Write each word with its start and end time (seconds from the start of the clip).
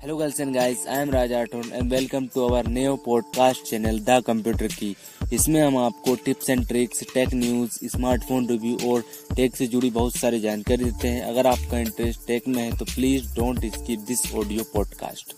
Hello 0.00 0.16
girls 0.16 0.38
and 0.38 0.54
guys, 0.54 0.86
I 0.86 0.96
am 0.96 1.10
Raj 1.10 1.30
Rathod 1.30 1.72
and 1.72 1.90
welcome 1.90 2.28
to 2.34 2.42
our 2.46 2.62
new 2.64 2.90
podcast 3.06 3.64
channel 3.70 3.98
the 4.08 4.22
computer 4.26 4.74
की 4.74 4.94
इसमें 5.32 5.60
हम 5.60 5.76
आपको 5.78 6.14
tips 6.24 6.50
and 6.50 6.66
tricks 6.68 7.02
tech 7.14 7.34
news 7.34 7.78
smartphone 7.92 8.46
review 8.48 8.76
और 8.92 9.02
tech 9.36 9.56
से 9.56 9.66
जुड़ी 9.74 9.90
बहुत 9.98 10.16
सारी 10.16 10.40
जानकारी 10.40 10.84
देते 10.84 11.08
हैं। 11.08 11.22
अगर 11.22 11.46
आपका 11.46 11.78
इंटरेस्ट 11.78 12.26
टेक 12.26 12.48
में 12.48 12.62
है 12.62 12.76
तो 12.78 12.84
please 12.84 13.34
don't 13.36 13.64
skip 13.74 14.04
this 14.08 14.22
audio 14.34 14.64
podcast 14.74 15.34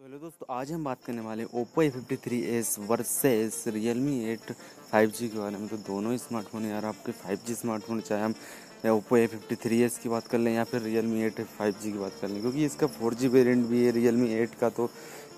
hello 0.00 0.18
दोस्तों 0.18 0.54
आज 0.56 0.72
हम 0.72 0.84
बात 0.84 1.04
करने 1.06 1.20
वाले 1.20 1.44
Oppo 1.60 1.82
A 1.82 1.90
fifty 1.90 2.16
three 2.24 2.40
S 2.58 2.76
versus 2.88 3.64
Realme 3.76 4.18
eight 4.32 4.54
five 4.92 5.10
G 5.10 5.28
के 5.28 5.38
बारे 5.38 5.56
में 5.58 5.66
तो 5.68 5.76
दोनों 5.76 6.12
ही 6.12 6.18
स्मार्टफ़ोन 6.18 6.64
यार, 6.66 6.84
आपके 6.84 7.12
फाइव 7.12 7.38
जी 7.46 7.54
स्मार्टफ़ोन 7.54 8.00
चाहे 8.00 8.22
हम 8.22 8.34
Oppo 8.86 9.16
A 9.16 9.26
fifty 9.26 9.54
three 9.56 9.80
S 9.82 9.98
की 9.98 10.08
बात 10.08 10.26
कर 10.28 10.38
लें 10.38 10.52
या 10.54 10.64
फिर 10.64 10.80
real 10.82 11.06
me 11.06 11.22
eight 11.24 11.40
five 11.58 11.74
G 11.82 11.92
की 11.92 11.98
बात 11.98 12.12
कर 12.20 12.28
लें, 12.28 12.40
क्योंकि 12.40 12.64
इसका 12.64 12.86
फोर 12.88 13.14
जी 13.14 13.28
वेरियंट 13.28 13.66
भी 13.66 13.84
है 13.84 13.90
रियल 13.92 14.16
मी 14.16 14.28
एट 14.34 14.54
का 14.60 14.68
तो 14.70 14.88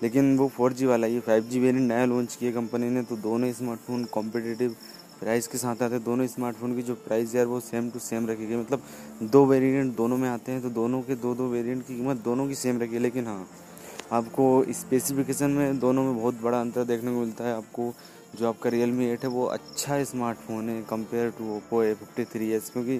लेकिन 0.03 0.37
वो 0.37 0.47
फोर 0.47 0.73
जी 0.73 0.85
वाला 0.85 1.07
ही 1.07 1.19
फाइव 1.19 1.43
जी 1.43 1.59
वेरियंट 1.59 1.87
नया 1.87 2.05
लॉन्च 2.05 2.35
किया 2.35 2.51
कंपनी 2.51 2.89
ने 2.89 3.03
तो 3.03 3.15
दोनों 3.17 3.51
स्मार्टफ़ोन 3.53 4.03
कॉम्पिटेटिव 4.13 4.75
प्राइस 5.19 5.47
के 5.47 5.57
साथ 5.57 5.81
आते 5.83 5.95
हैं, 5.95 6.03
दोनों 6.03 6.27
स्मार्टफ़ोन 6.27 6.75
की 6.75 6.81
जो 6.81 6.93
प्राइस 6.97 7.35
यार 7.35 7.45
वो 7.45 7.59
सेम 7.61 7.89
टू 7.89 7.99
सेम 7.99 8.27
रखी 8.27 8.45
गई 8.47 8.55
मतलब 8.55 8.83
दो 9.23 9.45
वेरिएंट 9.45 9.95
दोनों 9.95 10.17
में 10.17 10.29
आते 10.29 10.51
हैं 10.51 10.61
तो 10.61 10.69
दोनों 10.71 11.01
के 11.01 11.15
दो 11.15 11.33
दो 11.35 11.47
वेरिएंट 11.49 11.85
की 11.87 11.95
कीमत 11.95 12.23
दोनों 12.23 12.47
की 12.47 12.55
सेम 12.55 12.81
रखी 12.81 12.93
है, 12.93 12.99
लेकिन 12.99 13.27
हाँ 13.27 13.47
आपको 14.11 14.63
स्पेसिफिकेशन 14.73 15.51
में 15.51 15.79
दोनों 15.79 16.03
में 16.03 16.15
बहुत 16.15 16.41
बड़ा 16.41 16.61
अंतर 16.61 16.83
देखने 16.85 17.13
को 17.13 17.19
मिलता 17.19 17.43
है, 17.43 17.55
आपको 17.55 17.93
जो 18.33 18.47
आपका 18.49 18.69
रियल 18.69 18.91
मी 18.91 19.05
एट 19.05 19.23
है, 19.23 19.29
वो 19.29 19.45
अच्छा 19.47 20.03
स्मार्टफ़ोन 20.05 20.69
है 20.69 20.81
compare 20.89 21.29
to 21.37 21.55
Oppo 21.55 21.81
A 21.83 21.93
fifty 21.93 22.23
three 22.25 22.49
S 22.53 22.69
क्योंकि 22.69 22.99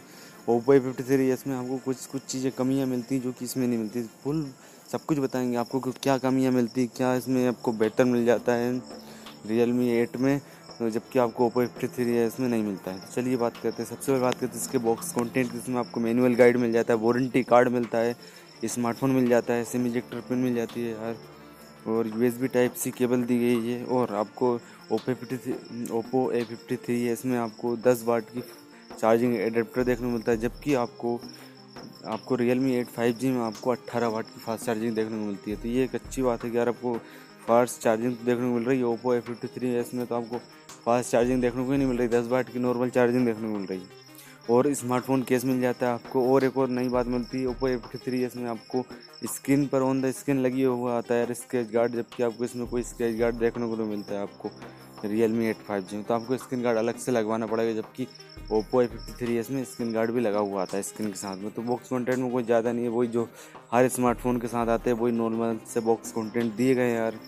Oppo 0.49 0.73
A 0.73 0.79
fifty 0.79 1.03
three 1.05 1.29
S 1.29 1.45
में 1.47 1.55
आपको 1.55 1.77
कुछ 1.85 2.05
कुछ 2.05 2.21
चीज़ें 2.23 2.51
कमियाँ 2.51 2.87
मिलती 2.87 3.15
हैं 3.15 3.21
जो 3.23 3.31
कि 3.31 3.45
इसमें 3.45 3.67
नहीं 3.67 3.77
मिलती। 3.79 4.01
फुल 4.23 4.45
सब 4.91 5.05
कुछ 5.05 5.19
बताएँगे 5.19 5.57
आपको 5.57 5.79
क्या 5.79 6.17
कमियाँ 6.19 6.51
मिलती 6.51 6.85
क्या 6.95 7.13
इसमें 7.15 7.47
आपको 7.47 7.71
बेटर 7.73 8.05
मिल 8.05 8.25
जाता 8.25 8.53
है 8.53 8.71
रियल 9.47 9.73
मी 9.73 9.89
एट 9.91 10.17
में, 10.17 10.39
जबकि 10.81 11.19
आपको 11.19 11.45
ओप्पो 11.45 11.65
फिफ्टी 11.65 11.87
थ्री 11.95 12.15
एस 12.17 12.39
में 12.39 12.47
नहीं 12.47 12.63
मिलता 12.63 12.91
है। 12.91 12.99
तो 12.99 13.13
चलिए 13.13 13.37
बात 13.37 13.57
करते 13.57 13.83
हैं। 13.83 13.89
सबसे 13.89 14.11
पहले 14.11 14.21
बात 14.21 14.33
करते 14.33 14.45
हैं 14.47 14.61
इसके 14.61 14.77
बॉक्स 14.79 15.11
कंटेंट 15.13 15.55
इसमें 15.55 15.79
आपको 15.79 15.99
मैनुअल 15.99 16.35
गाइड 16.35 16.57
मिल 16.57 16.71
जाता 16.71 16.93
है 16.93 16.99
वारंटी 16.99 17.43
कार्ड 17.45 17.69
मिलता 17.69 17.97
है 17.97 18.15
स्मार्टफ़ोन 18.65 19.11
मिल 19.11 19.27
जाता 19.29 19.53
है 19.53 19.63
सिम 19.65 19.85
इजेक्टर 19.87 20.21
पिन 20.29 20.37
मिल 20.37 20.55
जाती 20.55 20.81
है 20.81 20.91
यार 20.91 21.15
और 21.87 22.07
यूएसबी 22.07 22.47
टाइप 22.47 22.73
सी 22.73 22.91
केबल 22.91 23.23
दी 23.23 23.37
गई 23.39 23.67
है, 23.67 23.83
और 23.85 24.13
आपको 24.15 24.59
Oppo 24.91 25.13
fifty 25.13 25.37
three, 25.37 25.53
Oppo 25.91 26.31
A 26.31 26.43
fifty 26.43 26.75
three 26.77 27.03
है 27.03 27.13
इसमें 27.13 27.37
आपको 27.37 27.75
दस 27.77 28.03
वाट 28.07 28.29
की 28.29 28.41
चार्जिंग 28.99 29.35
एडेप्टर 29.37 29.83
देखने 29.83 30.07
को 30.07 30.11
मिलता 30.11 30.31
है, 30.31 30.37
जबकि 30.39 30.73
आपको 30.75 31.19
आपको 32.07 32.35
real 32.35 32.59
me 32.59 32.73
eight 32.75 32.87
five 32.87 33.13
G 33.13 33.31
में 33.31 33.41
आपको 33.41 33.71
अट्ठारह 33.71 34.07
वाट 34.07 34.25
की 34.25 34.39
फास्ट 34.39 34.65
चार्जिंग 34.65 34.95
देखने 34.95 35.17
को 35.17 35.25
मिलती 35.25 35.51
है। 35.51 35.57
तो 35.57 35.67
ये 35.67 35.83
एक 35.83 35.95
अच्छी 35.95 36.21
बात 36.21 36.43
है 36.43 36.49
कि 36.51 36.57
यार 36.57 36.69
आपको 36.69 36.97
फास्ट 37.47 37.81
चार्जिंग 37.81 38.15
तो 38.15 38.25
देखने 38.25 38.47
को 38.47 38.53
मिल 38.53 38.63
रही 38.63 38.77
है, 38.77 38.83
ओप्पो 38.85 39.13
ए 39.13 39.19
फिफ्टी 39.21 39.47
थ्री 39.49 39.69
है 39.69 39.81
इसमें 39.81 40.05
तो 40.05 40.15
आपको 40.15 40.37
फास्ट 40.85 41.11
चार्जिंग 41.11 41.41
देखने 41.41 41.65
को 41.65 41.71
ही 41.71 41.77
नहीं 41.77 41.87
मिल 41.87 41.97
रही, 41.97 42.07
दस 42.09 42.27
वाट 42.27 42.49
की 42.49 42.59
नॉर्मल 42.59 42.89
चार्जिंग 42.89 43.25
देखने 43.25 43.47
को 43.47 43.57
मिल 43.57 43.67
रही 43.67 43.79
है। 43.79 44.07
और 44.49 44.73
स्मार्टफ़ोन 44.73 45.23
केस 45.23 45.45
मिल 45.45 45.59
जाता 45.61 45.87
है 45.87 45.93
आपको। 45.93 46.25
और 46.33 46.43
एक 46.43 46.57
और 46.57 46.69
नई 46.69 46.89
बात 46.89 47.07
मिलती 47.07 47.39
है 47.39 47.47
Oppo 47.47 47.67
A 47.67 47.75
fifty 47.77 47.97
three 48.05 48.21
S 48.23 48.35
में 48.37 48.49
आपको 48.49 48.83
स्क्रीन 49.27 49.65
पर 49.67 49.81
ऑन 49.81 50.01
द 50.01 50.11
स्क्रीन 50.11 50.39
लगी 50.41 50.63
हुआ 50.63 50.97
आता 50.97 51.15
है 51.15 51.33
स्केच 51.35 51.71
गार्ड 51.71 51.95
जबकि 51.95 52.23
आपको 52.23 52.43
इसमें 52.43 52.67
कोई 52.67 52.83
स्केच 52.83 53.19
गार्ड 53.19 53.35
देखने 53.37 53.67
को 53.67 53.75
नहीं 53.75 53.89
मिलता 53.89 54.13
है 54.13 54.21
आपको 54.21 54.51
real 55.03 55.31
me 55.31 55.45
eight 55.47 55.57
five 55.67 55.83
G 55.89 56.01
तो 56.03 56.13
आपको 56.13 56.37
स्क्रीन 56.37 56.63
गार्ड 56.63 56.77
अलग 56.77 56.97
से 56.99 57.11
लगवाना 57.11 57.45
पड़ेगा, 57.47 57.73
जबकि 57.73 58.07
Oppo 58.51 58.81
A 58.81 58.87
fifty 58.87 59.13
three 59.15 59.35
S 59.37 59.51
में 59.51 59.63
स्क्रीन 59.65 59.93
गार्ड 59.93 60.11
भी 60.11 60.21
लगा 60.21 60.39
हुआ 60.39 60.61
आता 60.61 60.77
है 60.77 60.83
स्क्रीन 60.83 61.09
के 61.09 61.17
साथ 61.17 61.37
में। 61.37 61.51
तो 61.51 61.61
बॉक्स 61.61 61.89
कंटेंट 61.89 62.17
में 62.19 62.31
कोई 62.31 62.43
ज़्यादा 62.43 62.71
नहीं 62.71 62.83
है, 62.83 62.89
वही 62.89 63.07
जो 63.07 63.27
हर 63.71 63.87
स्मार्टफ़ोन 63.89 64.39
के 64.39 64.47
साथ 64.47 64.67
आते 64.69 64.89
हैं, 64.89 64.97
वही 64.97 65.13
नॉर्मल 65.13 65.59
से 65.73 65.79
बॉक्स 65.81 66.11
कंटेंट 66.11 66.53
दिए 66.55 66.75
गए 66.75 66.91
यार। 66.91 67.19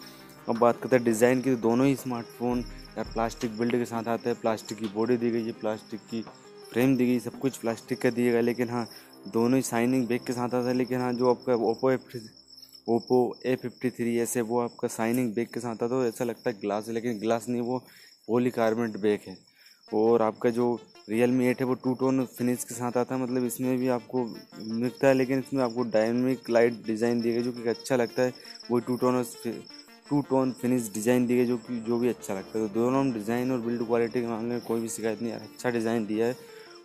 अब 0.50 0.58
बात 0.58 0.82
करते 0.82 0.96
हैं 0.96 1.06
डिज़ाइन 1.06 1.42
की 1.42 1.56
तो 1.56 1.62
दोनों 1.62 1.88
ही 1.88 1.96
स्मार्टफ़ोन 1.96 2.60
यार 2.98 3.06
प्लास्टिक 3.14 3.58
बिल्ड 3.58 3.76
के 3.76 3.86
साथ 3.86 4.08
आते 4.10 4.30
हैं। 4.30 4.40
प्लास्टिक 4.42 4.78
की 4.78 4.88
बॉडी 4.96 5.18
दी 5.18 5.32
गई 5.32 5.46
है 5.46 5.52
प्लास्टिक 5.60 6.00
की 6.10 6.24
फ्रेम 6.72 6.96
दी 6.98 7.06
गई 7.06 7.20
सब 7.20 7.40
कुछ 7.40 7.58
प्लास्टिक 7.58 8.02
का 8.02 8.10
दिए 8.10 8.32
गया, 8.32 8.42
लेकिन 8.42 8.70
हाँ 8.70 8.88
दोनों 9.28 9.56
ही 9.56 9.62
साइनिंग 9.64 10.08
बैग 10.08 10.22
के 10.28 10.34
साथ 10.34 10.44
आता 10.46 10.68
है 10.68 10.74
लेकिन 10.74 11.02
हाँ 11.02 11.12
जो 11.14 11.30
आपका 11.30 11.56
Oppo 11.66 11.92
A 11.92 11.98
Oppo 12.90 13.18
A 13.46 13.56
fifty 13.56 13.90
three 13.90 14.18
ऐसे 14.20 14.42
वो 14.44 14.60
आपका 14.60 14.88
शाइनिंग 14.90 15.34
बैग 15.34 15.48
के 15.54 15.60
साथ 15.60 15.72
आता 15.74 15.88
तो 15.88 16.06
ऐसा 16.06 16.26
लगता 16.26 16.50
है 16.50 16.60
ग्लास 16.62 16.88
है, 16.88 16.94
लेकिन 16.94 17.20
ग्लास 17.20 17.48
नहीं, 17.50 17.62
वो 17.62 17.78
पॉलीकार्बोनेट 18.28 18.98
बैग 19.02 19.20
है। 19.28 19.38
और 19.88 20.22
आपका 20.22 20.50
जो 20.50 20.80
रियल 21.10 21.32
मी 21.32 21.46
एट 21.48 21.60
है, 21.60 21.66
वो 21.66 21.74
टू 21.76 21.94
टोन 21.96 22.26
फिनिश 22.28 22.64
के 22.64 22.76
साथ 22.76 22.98
आता 22.98 23.16
है 23.16 23.22
मतलब 23.22 23.46
इसमें 23.46 23.78
भी 23.78 23.88
आपको 23.90 24.24
मिलता 24.24 25.08
है, 25.08 25.14
लेकिन 25.14 25.40
इसमें 25.40 25.64
आपको 25.64 25.84
डायनेमिक 25.92 26.50
लाइट 26.50 26.74
डिज़ाइन 26.86 27.22
दी 27.22 27.32
गई 27.34 27.42
जो 27.44 27.52
कि 27.52 27.70
अच्छा 27.70 27.96
लगता 27.96 28.22
है। 28.22 28.34
वही 28.72 28.82
two 28.88 28.96
tone 28.98 29.24
two 30.10 30.22
tone 30.30 30.52
finish 30.52 30.90
design 30.94 31.26
दी 31.28 31.38
गई 31.38 31.46
जो 31.46 31.58
कि, 31.58 31.80
जो 31.80 31.98
भी 31.98 32.10
अच्छा 32.10 32.34
लगता 32.34 32.60
है। 32.60 32.68
तो 32.68 32.74
दोनों 32.74 33.12
डिज़ाइन 33.14 33.52
और 33.52 33.60
बिल्ड 33.62 33.86
क्वालिटी 33.86 34.22
के 34.22 34.28
मामले 34.28 34.50
में 34.50 34.62
कोई 34.62 34.82
भी 34.82 34.88
शिकायत 34.90 35.22
नहीं 35.22 35.34
अच्छा 35.34 35.70
डिज़ाइन 35.70 36.06
दिया 36.06 36.26
है। 36.26 36.36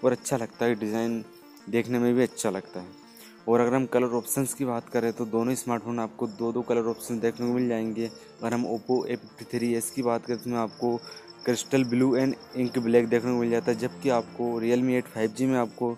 और 0.05 0.13
अच्छा 0.13 0.37
लगता 0.37 0.65
है, 0.67 0.75
डिज़ाइन 0.75 1.25
देखने 1.71 1.99
में 1.99 2.15
भी 2.15 2.23
अच्छा 2.23 2.51
लगता 2.51 2.81
है। 2.81 3.05
और 3.49 3.61
अगर 3.61 3.75
हम 3.75 3.87
कलर 3.87 4.15
ऑप्शंस 4.17 4.55
की 4.55 4.65
बात 4.65 4.89
करें 4.89 5.13
तो 5.13 5.25
दोनों 5.27 5.55
स्मार्टफ़ोन 5.55 5.99
आपको 6.01 6.27
दो 6.29 6.51
दो 6.53 6.63
कलर 6.63 6.87
ऑप्शन 6.89 7.19
देखने 7.21 7.47
को 7.47 7.53
मिल 7.53 7.69
जाएँगे। 7.69 8.07
अगर 8.07 8.55
हम 8.55 8.67
Oppo 8.67 9.05
A 9.07 9.17
fifty 9.17 9.45
three 9.53 9.73
S 9.75 9.91
की 9.91 10.03
बात 10.03 10.25
करें 10.27 10.37
तो 10.37 10.41
उसमें 10.41 10.59
आपको 10.59 10.97
crystal 11.45 11.85
blue 11.85 12.15
and 12.17 12.35
ink 12.57 12.79
black 12.79 13.09
देखने 13.09 13.33
को 13.33 13.39
मिल 13.39 13.51
जाता 13.51 13.71
है, 13.71 13.79
जबकि 13.79 14.09
आपको 14.11 14.59
real 14.59 14.83
me 14.83 14.95
eight 14.95 15.07
five 15.07 15.33
G 15.33 15.47
में 15.47 15.57
आपको, 15.59 15.97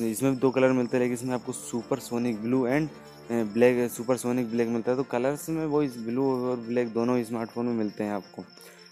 इसमें 0.00 0.32
भी 0.32 0.38
दो 0.38 0.50
कलर 0.50 0.72
मिलते 0.72 0.96
हैं, 0.96 1.02
लेकिन 1.02 1.14
इसमें 1.14 1.34
आपको 1.34 1.52
supersonic 2.00 2.42
blue 2.42 2.66
and 2.66 2.88
black 3.30 3.90
supersonic 4.16 4.50
black 4.50 4.68
मिलता 4.68 4.90
है। 4.90 4.96
तो 4.96 5.02
कलर्स 5.04 5.48
में 5.48 5.64
वो 5.66 5.82
इस 5.82 5.96
ब्लू 5.98 6.30
और 6.32 6.56
ब्लैक 6.58 6.92
दोनों 6.92 7.22
स्मार्टफ़ोन 7.24 7.66
में 7.66 7.74
मिलते 7.74 8.04
हैं 8.04 8.12
आपको। 8.12 8.44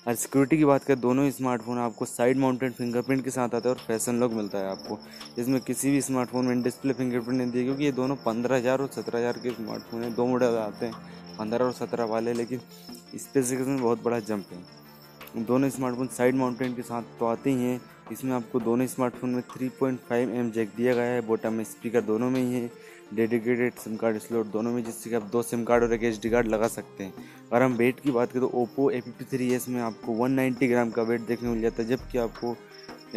और 0.07 0.15
सिक्योरिटी 0.15 0.57
की 0.59 0.65
बात 0.65 0.85
करें, 0.85 1.01
दोनों 1.01 1.31
स्मार्टफ़ोन 1.31 1.79
आपको 1.79 2.05
साइड 2.05 2.39
माउंटेड 2.39 2.73
फिंगरप्रिंट 2.73 3.25
के 3.25 3.31
साथ 3.31 3.55
आता 3.55 3.69
है 3.69 3.75
और 3.75 3.81
फ़ैशन 3.87 4.21
लॉक 4.21 4.33
मिलता 4.33 4.59
है 4.59 4.71
आपको। 4.71 4.99
जिसमें 5.37 5.61
किसी 5.61 5.91
भी 5.91 6.01
स्मार्टफ़ोन 6.01 6.47
में 6.47 6.63
डिस्प्ले 6.63 6.93
फिंगरप्रिंट 6.93 7.39
नहीं 7.39 7.51
दिया, 7.51 7.65
क्योंकि 7.65 7.85
ये 7.85 7.93
दोनों 7.93 8.17
पंद्रह 8.17 8.57
हज़ार 8.57 8.81
और 8.81 8.89
सत्रह 8.89 9.19
हज़ार 9.19 9.39
के 9.39 9.51
स्मार्टफ़ोन 9.53 10.03
हैं। 10.03 10.15
दो 10.15 10.27
मॉडल 10.27 10.57
आते 10.59 10.87
हैं, 10.87 10.95
पंद्रह 11.39 11.65
और 11.65 11.73
सत्रह 11.73 12.05
वाले, 12.05 12.33
लेकिन 12.33 12.59
स्पेसिफिकेशन 12.59 13.71
में 13.71 13.83
बहुत 13.83 14.05
बड़ा 14.05 14.19
जंप 14.21 14.53
है। 14.53 15.45
दोनों 15.45 15.69
स्मार्टफ़ोन 15.71 16.07
साइड 16.09 16.35
माउंटेन 16.35 16.75
के 16.75 16.83
साथ 16.83 17.19
तो 17.19 17.27
आते 17.27 17.51
ही 17.51 17.63
हैं। 17.63 17.81
इसमें 18.13 18.33
आपको 18.33 18.61
दोनों 18.61 18.87
स्मार्टफ़ोन 18.87 19.31
में 19.31 19.43
3.5 19.51 20.31
एम 20.31 20.51
जैक 20.51 20.69
दिया 20.77 20.95
गया 20.95 21.05
है 21.05 21.21
बोटम 21.27 21.53
में 21.53 21.65
स्पीकर 21.65 22.01
दोनों 22.03 22.31
में 22.31 22.41
ही 22.41 22.53
है। 22.55 22.71
डेडिकेटेड 23.15 23.75
सिम 23.75 23.97
कार्ड 23.97 24.19
स्लॉट 24.19 24.47
दोनों 24.47 24.73
में, 24.73 24.83
जिससे 24.85 25.11
कि 25.11 25.17
आप 25.17 25.23
दो 25.33 25.43
सिम 25.43 25.65
कार्ड 25.65 25.85
और 25.85 25.93
एक 25.95 26.05
एच 26.05 26.27
कार्ड 26.27 26.47
लगा 26.47 26.69
सकते 26.69 27.05
हैं। 27.05 27.13
अगर 27.47 27.63
हम 27.63 27.73
वेट 27.75 28.01
की 28.01 28.11
बात 28.11 28.33
करें 28.33 28.41
तो 28.41 28.51
Oppo 28.55 28.91
A 28.91 29.01
fifty 29.01 29.25
three 29.27 29.53
S 29.55 29.69
में 29.69 29.81
आपको 29.83 30.15
190 30.19 30.69
ग्राम 30.69 30.91
का 30.91 31.03
वेट 31.03 31.21
देखने 31.23 31.49
को 31.49 31.55
मिल 31.55 31.63
जाता 31.63 31.83
है, 31.83 31.89
जबकि 31.89 32.19
आपको 32.19 32.57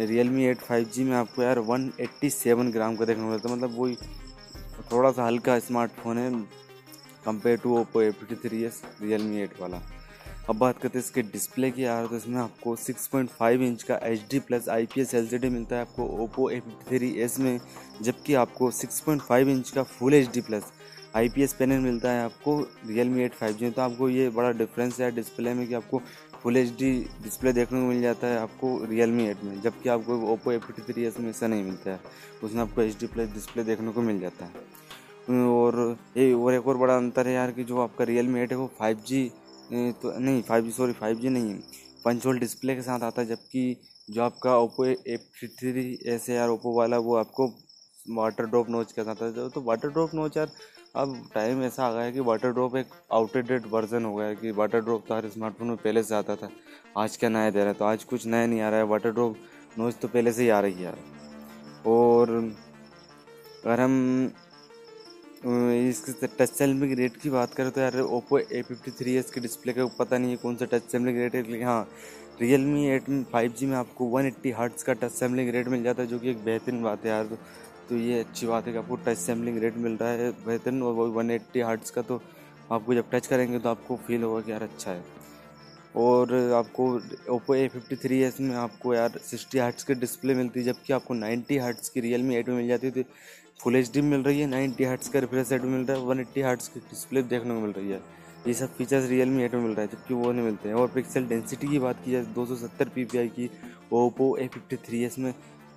real 0.00 0.28
me 0.30 0.44
eight 0.46 0.58
five 0.58 0.84
G 0.94 1.04
में 1.04 1.16
आपको 1.16 1.42
यार 1.42 1.58
187 1.60 2.72
ग्राम 2.72 2.96
का 2.96 3.04
देखने 3.04 3.24
को 3.24 3.30
मिलता 3.30 3.48
है। 3.48 3.56
मतलब 3.56 3.78
वही 3.78 3.96
थोड़ा 4.92 5.10
सा 5.12 5.24
हल्का 5.26 5.58
स्मार्टफ़ोन 5.60 6.18
है 6.18 6.30
compare 7.24 7.58
to 7.58 7.76
Oppo 7.78 8.02
A 8.02 8.10
fifty 8.10 8.48
three 8.48 8.62
S 8.64 8.82
Realme 9.22 9.40
eight 9.42 9.60
वाला। 9.60 9.82
अब 10.48 10.56
बात 10.58 10.78
करते 10.78 10.98
हैं 10.98 11.04
इसके 11.04 11.22
डिस्प्ले 11.22 11.70
की 11.70 11.84
यार 11.84 12.06
तो 12.06 12.16
इसमें 12.16 12.38
आपको 12.40 12.74
6.5 12.76 13.62
इंच 13.62 13.82
का 13.82 13.96
H 14.04 14.22
D 14.30 14.38
plus 14.40 14.68
I 14.68 14.86
P 14.94 15.00
S 15.00 15.14
L 15.14 15.26
C 15.28 15.38
D 15.38 15.48
मिलता 15.48 15.76
है 15.76 15.82
आपको 15.82 16.06
ओप्पो 16.24 16.48
ए 16.50 16.60
थ्री 16.88 17.10
एस 17.22 17.38
में, 17.38 17.60
जबकि 18.02 18.34
आपको 18.34 18.70
6.5 18.72 19.48
इंच 19.48 19.70
का 19.70 19.82
full 19.82 20.14
H 20.14 20.30
D 20.34 20.40
plus 20.40 20.72
I 21.16 21.28
P 21.28 21.42
S 21.42 21.52
panel 21.52 21.78
मिलता 21.80 22.10
है 22.10 22.24
आपको 22.24 22.58
real 22.86 23.08
me 23.08 23.22
eight 23.22 23.34
five 23.34 23.56
G 23.56 23.70
तो 23.70 23.82
आपको 23.82 24.08
ये 24.08 24.28
बड़ा 24.30 24.50
डिफरेंस 24.58 25.00
है 25.00 25.10
डिस्प्ले 25.14 25.54
में 25.54 25.66
कि 25.68 25.74
आपको 25.74 26.00
फुल 26.42 26.56
एच 26.56 26.68
डी 26.78 26.90
डिस्प्ले 27.22 27.52
देखने 27.52 27.80
को 27.80 27.86
मिल 27.86 28.00
जाता 28.02 28.26
है 28.26 28.38
आपको 28.38 28.68
रियल 28.84 29.10
मी 29.10 29.26
एट 29.28 29.44
में, 29.44 29.60
जबकि 29.60 29.88
आपको 29.88 30.20
Oppo 30.32 30.52
A 30.52 30.58
fifty 30.58 30.92
three 30.92 31.04
S 31.04 31.18
में 31.20 31.28
ऐसा 31.30 31.46
नहीं 31.46 31.64
मिलता 31.64 31.90
है। 31.90 32.00
उसमें 32.44 32.62
आपको 32.62 32.82
एच 32.82 32.98
डी 33.00 33.06
प्लस 33.06 33.32
डिस्प्ले 33.34 33.64
देखने 33.64 33.92
को 33.92 34.02
मिल 34.02 34.20
जाता 34.20 34.44
है। 34.44 35.48
और 35.48 35.96
ये 36.16 36.32
और 36.32 36.54
एक 36.54 36.66
और 36.68 36.76
बड़ा 36.76 36.96
अंतर 36.96 37.26
है 37.28 37.34
यार 37.34 37.50
कि 37.52 37.64
जो 37.64 37.80
आपका 37.80 38.04
रियल 38.04 38.26
मी 38.26 38.40
एट 38.40 38.52
है 38.52 38.58
वो 38.58 38.70
फाइव 38.78 39.02
जी 39.06 39.30
तो 39.70 40.18
नहीं 40.18 40.42
five 40.42 40.64
G 40.64 40.70
sorry 40.72 40.92
five 40.92 41.18
G 41.18 41.28
नहीं 41.28 41.54
पंचोल 42.04 42.38
डिस्प्ले 42.38 42.74
के 42.74 42.82
साथ 42.82 43.02
आता 43.02 43.22
है, 43.22 43.28
जबकि 43.28 43.76
जो 44.08 44.22
आपका 44.22 44.56
ओप्पो 44.58 44.84
ए 44.84 45.16
थ्री 45.38 45.98
एस 46.06 46.28
यार 46.30 46.48
ओप्पो 46.48 46.76
वाला, 46.78 46.98
वो 46.98 47.16
आपको 47.16 47.46
वाटर 48.10 48.46
ड्रॉप 48.46 48.70
नोच 48.70 48.92
के 48.92 49.02
साथ 49.02 49.22
आता 49.22 49.40
है। 49.40 49.48
तो 49.50 49.60
वाटर 49.62 49.88
ड्रॉप 49.88 50.14
नोच 50.14 50.36
यार, 50.36 50.50
अब 50.96 51.28
टाइम 51.34 51.62
ऐसा 51.62 51.86
आ 51.86 51.92
गया 51.92 52.02
है 52.02 52.12
कि 52.12 52.20
वाटर 52.20 52.52
ड्रॉप 52.52 52.76
एक 52.76 52.86
आउटडेटेड 53.12 53.66
वर्जन 53.70 54.04
हो 54.04 54.14
गया 54.14 54.26
है 54.26 54.36
कि 54.36 54.50
वाटर 54.50 54.80
ड्रॉप 54.80 55.04
तो 55.08 55.14
हर 55.14 55.28
स्मार्टफ़ोन 55.30 55.68
में 55.68 55.76
पहले 55.76 56.02
से 56.02 56.14
आता 56.14 56.36
था। 56.36 56.50
आज 56.98 57.16
क्या 57.16 57.30
नया 57.30 57.50
दे 57.50 57.58
रहा 57.58 57.68
है? 57.68 57.74
तो 57.74 57.84
आज 57.84 58.04
कुछ 58.04 58.26
नया 58.26 58.46
नहीं 58.46 58.60
आ 58.60 58.70
रहा 58.70 58.78
है। 58.78 58.86
वाटर 58.86 59.12
ड्रॉप 59.12 59.36
नोच 59.78 59.94
तो 60.02 60.08
पहले 60.08 60.32
से 60.32 60.42
ही 60.42 60.48
आ 60.48 60.60
रही 60.60 60.72
है 60.72 60.82
यार। 60.82 60.98
और 61.86 62.30
अगर 63.64 63.80
हम 63.80 64.32
इसके 65.42 66.26
टच 66.28 66.50
सेलमिक 66.50 66.92
रेट 66.98 67.16
की 67.16 67.30
बात 67.30 67.54
करें 67.54 67.70
तो 67.70 67.80
यार, 67.80 67.98
Oppo 67.98 68.38
A 68.38 68.62
fifty 68.62 68.90
three 68.90 69.14
S 69.16 69.30
के 69.30 69.40
डिस्प्ले 69.40 69.72
का 69.72 69.86
पता 69.98 70.18
नहीं 70.18 70.30
है 70.30 70.36
कौन 70.36 70.56
सा 70.56 70.64
टच 70.72 70.90
सेलमिक 70.92 71.16
रेट 71.16 71.34
है, 71.34 71.42
लेकिन 71.42 71.66
हाँ 71.66 71.86
real 72.40 72.60
me 72.62 72.86
eight 72.88 73.04
five 73.32 73.52
G 73.58 73.66
में 73.66 73.76
आपको 73.76 74.04
वन 74.08 74.26
एट्टी 74.26 74.50
हर्ट्स 74.50 74.82
का 74.82 74.92
टच 74.94 75.12
सेमलिंग 75.12 75.48
रेट 75.50 75.68
मिल 75.68 75.82
जाता 75.82 76.02
है, 76.02 76.08
जो 76.08 76.18
कि 76.18 76.30
एक 76.30 76.44
बेहतरीन 76.44 76.82
बात 76.82 77.04
है 77.04 77.10
यार। 77.10 77.24
तो 77.26 77.36
तो 77.88 77.96
ये 77.96 78.18
अच्छी 78.20 78.46
बात 78.46 78.66
है 78.66 78.72
कि 78.72 78.78
आपको 78.78 78.96
टच 79.06 79.18
सेमलिंग 79.18 79.58
रेट 79.58 79.76
मिल 79.78 79.96
रहा 79.96 80.10
है 80.10 80.30
बेहतरीन, 80.46 80.82
और 80.82 81.08
वन 81.10 81.30
एट्टी 81.30 81.60
हर्ट्स 81.60 81.90
का 81.90 82.02
तो 82.02 82.20
आपको 82.72 82.94
जब 82.94 83.10
टच 83.12 83.26
करेंगे 83.26 83.58
तो 83.58 83.68
आपको 83.68 83.96
फील 84.06 84.22
होगा 84.22 84.40
कि 84.40 84.52
यार 84.52 84.62
अच्छा 84.62 84.90
है। 84.90 85.02
और 85.94 86.32
आपको 86.54 86.84
Oppo 87.34 87.54
A 87.54 87.66
fifty 87.68 87.96
three 87.98 88.20
S 88.22 88.40
में 88.40 88.54
आपको 88.56 88.94
यार 88.94 89.18
सिक्सटी 89.20 89.58
हार्ट्स 89.58 89.84
की 89.84 89.94
डिस्प्ले 89.96 90.34
मिलती 90.34 90.60
है, 90.60 90.66
जबकि 90.66 90.92
आपको 90.92 91.14
नाइन्टी 91.14 91.58
हार्ट्स 91.58 91.88
की 91.88 92.00
रियल 92.00 92.22
मी 92.22 92.36
एट 92.36 92.48
में 92.48 92.56
मिल 92.56 92.68
जाती 92.68 92.90
थी 92.90 93.04
फुल 93.60 93.76
एच 93.76 93.90
डी 93.94 94.00
मिल 94.02 94.22
रही 94.22 94.40
है 94.40 94.46
नाइन्टी 94.48 94.84
हार्ट्स 94.84 95.08
का 95.08 95.18
रिफ्रेश 95.20 95.52
रेट 95.52 95.62
मिल 95.62 95.84
रहा 95.86 95.96
है 95.96 96.04
वन 96.04 96.20
एट्टी 96.20 96.40
हार्ट्स 96.40 96.68
की 96.68 96.80
डिस्प्ले 96.80 97.22
देखने 97.24 97.54
को 97.54 97.60
मिल 97.60 97.72
रही 97.72 97.90
है। 97.90 98.00
ये 98.46 98.54
सब 98.54 98.76
फीचर्स 98.76 99.08
रियल 99.08 99.28
मी 99.28 99.42
एट 99.44 99.54
में 99.54 99.62
मिल 99.62 99.72
रहा 99.72 99.80
है, 99.80 99.88
जबकि 99.88 100.14
वो 100.14 100.30
नहीं 100.32 100.44
मिलते 100.44 100.68
हैं। 100.68 100.76
और 100.76 100.88
पिक्सल 100.88 101.26
डेंसिटी 101.26 101.68
की 101.68 101.78
बात 101.78 102.04
की 102.04 102.12
जाए, 102.12 102.22
दो 102.24 102.46
सौ 102.46 102.56
सत्तर 102.56 102.88
पी 102.88 103.04
पी 103.04 103.18
आई 103.18 103.28
की 103.28 103.50
Oppo 103.92 104.36
A 104.36 104.46
fifty 104.48 104.76
three 104.78 105.02
S 105.04 105.18
में 105.18 105.32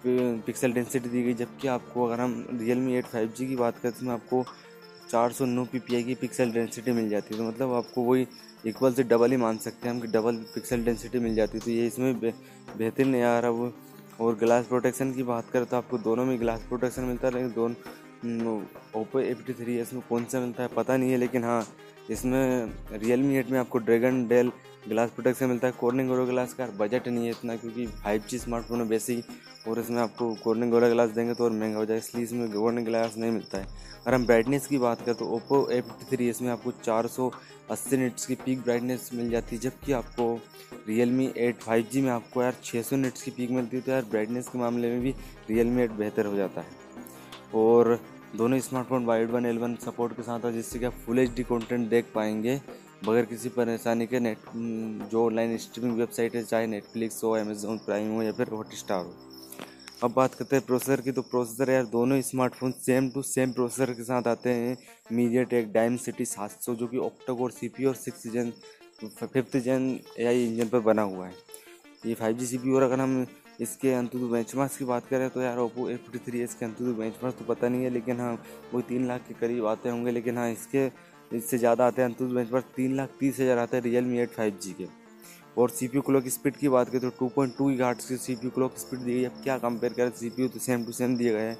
पिक्सल 0.06 0.74
डेंसिटी 0.74 1.10
दी 1.10 1.24
गई, 1.24 1.34
जबकि 1.36 1.68
आपको 1.70 2.06
अगर 2.06 2.22
हम 2.22 2.46
real 2.54 2.78
me 2.78 2.96
eight 2.98 3.06
five 3.06 3.34
G 3.38 3.48
की 3.48 3.56
बात 3.56 3.78
करें 3.78 3.92
तो 3.92 3.98
इसमें 3.98 4.14
आपको 4.14 4.46
चार 5.14 5.32
सौ 5.32 5.46
नौ 5.46 5.64
पी 5.72 5.80
पी 5.80 5.96
आई 5.96 6.04
की 6.04 6.14
पिक्सल 6.18 6.52
डेंसिटी 6.52 6.92
मिल 6.92 7.10
जाती 7.10 7.34
है 7.34 7.40
तो 7.40 7.48
मतलब 7.48 7.74
आपको 7.74 8.04
वही 8.04 8.26
इक्वल 8.68 8.94
से 8.94 9.04
डबल 9.04 9.32
ही 9.32 9.38
मान 9.38 9.58
सकते 9.58 9.88
हैं, 9.88 9.94
हम 9.96 10.00
कि 10.02 10.08
डबल 10.10 10.36
पिक्सल 10.54 10.84
डेंसिटी 10.84 11.20
मिल 11.20 11.36
जाती 11.36 11.58
है। 11.58 11.64
तो 11.64 11.72
ये 11.72 11.86
इसमें 11.88 12.20
बेहतर 12.20 13.06
नहीं 13.06 13.22
आ 13.24 13.38
रहा 13.40 13.52
वो 13.52 13.72
और 14.22 14.36
ग्लास 14.36 14.66
प्रोटेक्शन 14.68 15.12
की 15.14 15.24
बात 15.24 15.50
करें 15.54 15.66
तो 15.66 15.78
आपको 15.78 15.98
दोनों 16.00 16.26
में 16.26 16.40
ग्लास 16.40 16.66
प्रोटेक्शन 16.70 17.04
मिलता 17.04 17.28
है, 17.28 17.34
लेकिन 17.34 17.52
दोनों 17.52 18.56
ओप्पो 18.96 19.20
ए 19.20 19.34
फिफ्टी 19.34 19.54
थ्री 19.54 19.80
इसमें 19.82 20.02
कौन 20.10 20.26
सा 20.26 20.40
मिलता 20.40 20.64
है 20.64 20.70
पता 20.76 20.98
नहीं 20.98 21.12
है, 21.12 21.18
लेकिन 21.18 21.44
हाँ 21.44 21.66
इसमें 22.10 22.72
रियल 22.94 23.22
मी 23.22 23.38
एट 23.38 23.50
में 23.52 23.60
आपको 23.60 23.80
ड्रैगन 23.80 24.28
डेल 24.28 24.52
ग्लास 24.90 25.10
प्रोटेक्शन 25.10 25.46
मिलता 25.46 25.68
है। 25.68 25.74
कॉर्निंग 25.80 26.10
गोरो 26.10 26.26
ग्लास 26.26 26.54
का 26.54 26.66
बजट 26.78 27.08
नहीं 27.08 27.26
है 27.26 27.32
इतना, 27.32 27.56
क्योंकि 27.56 27.86
फाइव 27.88 28.24
जी 28.30 28.38
स्मार्टफ़ोन 28.40 28.82
है 28.82 28.88
बेसिक 28.88 29.68
और 29.68 29.80
इसमें 29.80 30.02
आपको 30.02 30.34
कॉर्निंग 30.44 30.72
गोरा 30.72 30.90
ग्लास 30.90 31.10
देंगे 31.10 31.34
तो 31.34 31.44
और 31.44 31.52
महँगा 31.52 31.78
हो 31.78 31.86
जाएगा। 31.86 32.06
इसलिए 32.06 32.24
इसमें 32.24 32.52
कॉर्निंग 32.52 32.86
ग्लास 32.86 33.16
नहीं 33.18 33.32
मिलता 33.32 33.58
है। 33.58 33.68
अगर 34.02 34.14
हम 34.14 34.26
ब्राइटनेस 34.26 34.68
की 34.68 34.78
बात 34.78 35.02
करें 35.02 35.16
तो 35.16 35.26
ओप्पो 35.36 35.68
ए 35.72 35.80
फिफ्टी 35.82 36.16
थ्री 36.16 36.30
इसमें 36.30 36.50
आपको 36.52 36.72
चार 36.84 37.08
सौ 37.08 37.32
अस्सी 37.72 37.98
निट्स 37.98 38.26
की 38.26 38.36
पीक 38.36 38.62
ब्राइटनेस 38.64 39.10
मिल 39.14 39.30
जाती 39.30 39.56
है, 39.56 39.62
जबकि 39.62 39.92
आपको 39.94 40.34
real 40.88 41.12
me 41.12 41.32
eight 41.38 41.60
five 41.60 41.86
G 41.92 42.02
में 42.02 42.10
आपको 42.12 42.44
यार 42.44 42.56
छः 42.64 42.82
सौ 42.82 42.96
निट्स 42.96 43.22
की 43.24 43.32
पीक 43.32 43.52
मिलती 43.52 43.78
है 43.78 43.84
तो 43.84 43.92
यार 43.92 44.06
ब्राइटनेस 44.06 44.48
के 44.48 44.60
मामले 44.60 44.90
में 44.90 45.02
भी 45.02 45.14
रियल 45.50 45.68
मी 45.68 45.82
एट 45.84 45.92
बेहतर 45.94 46.26
हो 46.26 46.36
जाता 46.36 46.62
है। 46.62 46.82
और 47.56 48.00
दोनों 48.36 48.60
smartphone 48.60 49.06
Widevine 49.32 49.46
L 49.46 49.58
one 49.60 49.76
support 49.76 50.14
के 50.14 50.24
साथ 50.24 50.46
है 50.46 50.54
जिससे 50.54 50.80
कि 50.80 50.86
आप 50.86 50.94
फुल 51.06 51.20
एच 51.20 51.34
डी 51.36 51.44
कॉन्टेंट 51.44 51.90
देख 51.90 52.06
पाएँगे। 52.16 52.60
बगैर 53.04 53.26
किसी 53.26 53.50
परेशानी 53.50 54.06
के 54.08 54.20
नेट 54.20 54.38
जो 55.12 55.26
ऑनलाइन 55.26 55.58
स्ट्रीमिंग 55.58 55.98
वेबसाइट 55.98 56.36
है, 56.36 56.44
चाहे 56.44 56.68
नेटफ्लिक्स 56.68 57.24
हो 57.24 57.32
अमेजोन 57.36 57.78
प्राइम 57.86 58.12
हो, 58.12 58.22
या 58.24 58.32
फिर 58.32 58.50
हॉट 58.50 58.74
स्टार 58.76 59.04
हो। 59.06 59.14
अब 60.04 60.14
बात 60.16 60.34
करते 60.36 60.56
हैं 60.56 60.66
प्रोसेसर 60.66 61.02
की 61.02 61.12
तो 61.12 61.22
प्रोसेसर 61.24 61.70
यार, 61.72 61.86
दोनों 61.88 62.22
smartphone 62.22 62.72
same 62.80 63.10
to 63.10 63.22
same 63.24 63.52
processor 63.54 63.94
के 63.94 64.04
साथ 64.04 64.28
आते 64.28 64.50
हैं। 64.52 64.78
मीडिया 65.12 65.44
टेक 65.46 65.72
डायम 65.74 65.98
सिटी 65.98 66.26
सात 66.26 66.62
सौ, 66.62 66.76
जो 66.76 66.88
कि 66.88 66.98
ऑक्टाकोर 67.00 67.52
सी 67.52 67.68
पी 67.70 67.86
और 67.86 67.96
six 67.98 68.28
gen 68.34 68.52
fifth 69.04 69.58
gen 69.60 70.00
A 70.20 70.26
I 70.26 70.46
engine 70.46 70.68
पर 70.68 70.80
बना 70.82 71.02
हुआ 71.04 71.28
है। 71.28 71.34
ये 72.06 72.14
फाइव 72.16 72.38
जी 72.38 72.46
सी 72.46 72.58
पी 72.58 72.72
और 72.72 72.84
अगर 72.84 73.00
हम 73.00 73.26
इसके 73.62 73.94
अंतुतु 73.94 74.28
बेंचमार्क्स 74.30 74.78
की 74.78 74.86
बात 74.86 75.08
करें 75.08 75.30
तो 75.30 75.42
यार 75.42 75.58
ओप्पो 75.60 75.90
ए 75.90 75.96
फिफ्टी 75.96 76.20
थ्री 76.26 76.42
इसके 76.44 76.66
अंतुतु 76.66 76.94
बेंचमार्क्स 76.94 77.40
तो 77.40 77.46
पता 77.46 77.68
नहीं 77.68 77.84
है, 77.84 77.90
लेकिन 77.90 78.20
हाँ 78.20 78.38
वो 78.74 78.82
तीन 78.84 79.08
लाख 79.08 79.28
के 79.28 79.34
करीब 79.40 79.66
आते 79.68 79.90
होंगे, 79.90 80.12
लेकिन 80.12 80.38
हाँ 80.38 80.50
इसके 80.52 80.88
इससे 81.34 81.58
ज़्यादा 81.58 81.88
आते 81.88 82.02
हैं 82.02 82.10
अंतुज 82.10 82.32
बेंच 82.34 82.50
पर 82.50 82.62
तीन 82.76 82.96
लाख 82.96 83.10
तीस 83.20 83.40
हज़ार 83.40 83.58
आते 83.58 83.78
हैं 83.78 83.84
real 83.84 84.06
me 84.06 84.20
eight 84.20 84.30
five 84.32 84.58
G 84.64 84.72
के। 84.74 84.88
और 85.58 85.70
सी 85.70 85.88
पी 85.88 86.02
क्लॉक 86.02 86.28
स्पीड 86.30 86.56
की 86.58 86.70
बात 86.70 86.90
करें 86.90 87.02
तो 87.02 87.10
टू 87.20 87.28
पॉइंट 87.36 87.58
टू 87.58 87.70
घाट्स 87.78 88.08
की 88.10 88.18
सी 88.18 88.36
पी 88.36 88.50
क्लॉक 88.50 88.78
स्पीड 88.78 89.00
दी 89.00 89.14
गई 89.14 89.24
अब 89.26 89.42
क्या 89.44 89.58
कंपेयर 89.60 89.94
करें? 89.94 90.10
सी 90.12 90.30
पी 90.30 90.42
यू 90.42 90.48
तो 90.48 90.60
सेम 90.60 90.86
टू 90.86 90.92
सेम 90.94 91.16
दिए 91.18 91.32
गए 91.32 91.42
हैं। 91.42 91.58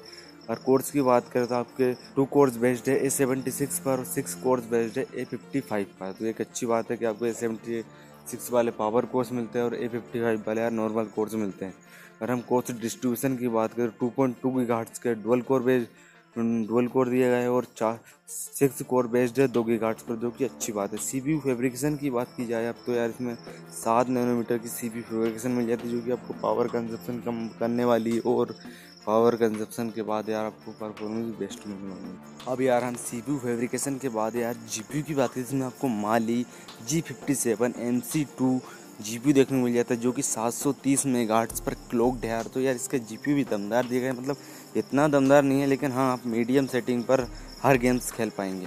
और 0.50 0.56
कोर्स 0.64 0.90
की 0.90 1.02
बात 1.02 1.28
करें 1.32 1.46
तो 1.46 1.54
आपके 1.54 1.92
टू 2.16 2.24
कोर्स 2.32 2.56
बेस्ड 2.58 2.88
है 2.88 2.96
ए 3.06 3.10
सेवेंटी 3.10 3.50
सिक्स 3.50 3.78
पर 3.80 3.90
और 3.90 4.04
सिक्स 4.06 4.34
कोर्स 4.42 4.64
बेस्ड 4.70 4.98
है 4.98 5.06
ए 5.14 5.24
फिफ्टी 5.24 5.60
फाइव 5.62 5.86
पर। 6.00 6.12
तो 6.12 6.24
एक 6.26 6.40
अच्छी 6.40 6.66
बात 6.66 6.90
है 6.90 6.96
कि 6.96 7.04
आपको 7.04 7.26
ए 7.26 7.32
सेवेंटी 7.34 7.82
सिक्स 8.30 8.50
वाले 8.52 8.70
पावर 8.72 9.06
कोर्स 9.06 9.32
मिलते 9.32 9.58
हैं 9.58 9.66
और 9.66 9.74
ए 9.74 9.88
फिफ्टी 9.88 10.20
फाइव 10.20 10.42
वाले 10.46 10.60
यार 10.60 10.70
नॉर्मल 10.72 11.04
कोर्स 11.14 11.34
मिलते 11.36 11.64
हैं। 11.64 11.74
अगर 12.20 12.30
हम 12.30 12.40
कोर्स 12.48 12.70
डिस्ट्रीब्यूशन 12.80 13.36
की 13.36 13.48
बात 13.50 13.74
करें 13.74 13.90
टू 14.00 14.08
पॉइंट 14.16 14.36
टू 14.42 14.64
घाट्स 14.64 14.98
के 14.98 15.14
dual 15.22 15.40
core 15.42 15.62
based 15.62 15.88
dual 16.36 16.86
core 16.86 17.08
दिया 17.08 17.28
गया 17.28 17.38
है 17.38 17.50
और 17.50 17.66
चार, 17.76 17.98
सिक्स 18.28 18.82
कोर 18.82 19.06
बेस्ड 19.08 19.40
है, 19.40 19.46
दो 19.48 19.62
गार्ड्स 19.64 20.02
पर, 20.02 20.16
जो 20.16 20.30
कि 20.30 20.44
अच्छी 20.44 20.72
बात 20.72 20.92
है। 20.92 20.98
सी 21.00 21.20
पी 21.20 21.38
फेब्रिकेशन 21.40 21.96
की 21.96 22.10
बात 22.10 22.34
की 22.36 22.46
जाए, 22.46 22.66
अब 22.66 22.74
तो 22.86 22.92
यार 22.92 23.10
इसमें 23.10 23.34
सात 23.74 24.08
नैनोमीटर 24.08 24.58
की 24.58 24.68
सी 24.68 24.88
पी 24.88 25.00
फेब्रिकेशन 25.02 25.50
मिल 25.50 25.66
जाती 25.66 25.88
है, 25.88 25.94
जो 25.94 26.00
कि 26.00 26.10
आपको 26.12 26.34
पावर 26.42 26.68
कंजप्शन 26.68 27.20
कम 27.20 27.46
करने 27.60 27.84
वाली 27.84 28.18
और 28.20 28.54
पावर 29.06 29.34
कंजप्शन 29.36 29.90
के 29.90 30.02
बाद 30.02 30.28
यार 30.28 30.44
आपको 30.44 30.72
परफॉर्मेंस 30.74 31.34
बेस्ट 31.38 31.66
मिलने 31.66 31.88
वाली 31.88 32.52
अब 32.52 32.60
यार 32.62 32.84
हम 32.84 32.94
सी 32.98 33.20
पी 33.22 33.36
फेब्रिकेशन 33.38 33.98
के 33.98 34.08
बाद 34.10 34.36
यार 34.36 34.54
जी 34.72 35.02
की 35.02 35.14
बात 35.14 35.32
करें, 35.32 35.44
जिसमें 35.44 35.66
आपको 35.66 35.88
Mali 35.88 36.44
G 36.88 37.00
fifty 37.00 37.34
seven 37.36 37.74
M 37.78 38.00
C 38.02 38.24
two 38.38 38.58
G 39.00 39.18
P 39.18 39.32
देखने 39.32 39.58
को 39.58 39.64
मिल 39.64 39.74
जाता 39.74 39.94
है, 39.94 40.00
जो 40.00 40.12
कि 40.12 40.22
730 40.22 41.04
मेगाहर्ट्ज़ 41.06 41.62
पर 41.62 41.74
क्लॉक्ड 41.90 42.24
है। 42.24 42.42
तो 42.44 42.60
यार 42.60 42.74
इसका 42.74 42.98
जी 43.00 43.18
भी 43.26 43.44
दमदार 43.44 43.86
दिया 43.86 44.00
गया 44.00 44.12
मतलब 44.12 44.36
इतना 44.76 45.06
दमदार 45.08 45.42
नहीं 45.42 45.60
है, 45.60 45.66
लेकिन 45.66 45.92
हाँ 45.92 46.12
आप 46.12 46.26
मीडियम 46.26 46.66
सेटिंग 46.66 47.02
पर 47.04 47.26
हर 47.62 47.76
गेम्स 47.78 48.10
खेल 48.12 48.30
पाएँगे। 48.38 48.66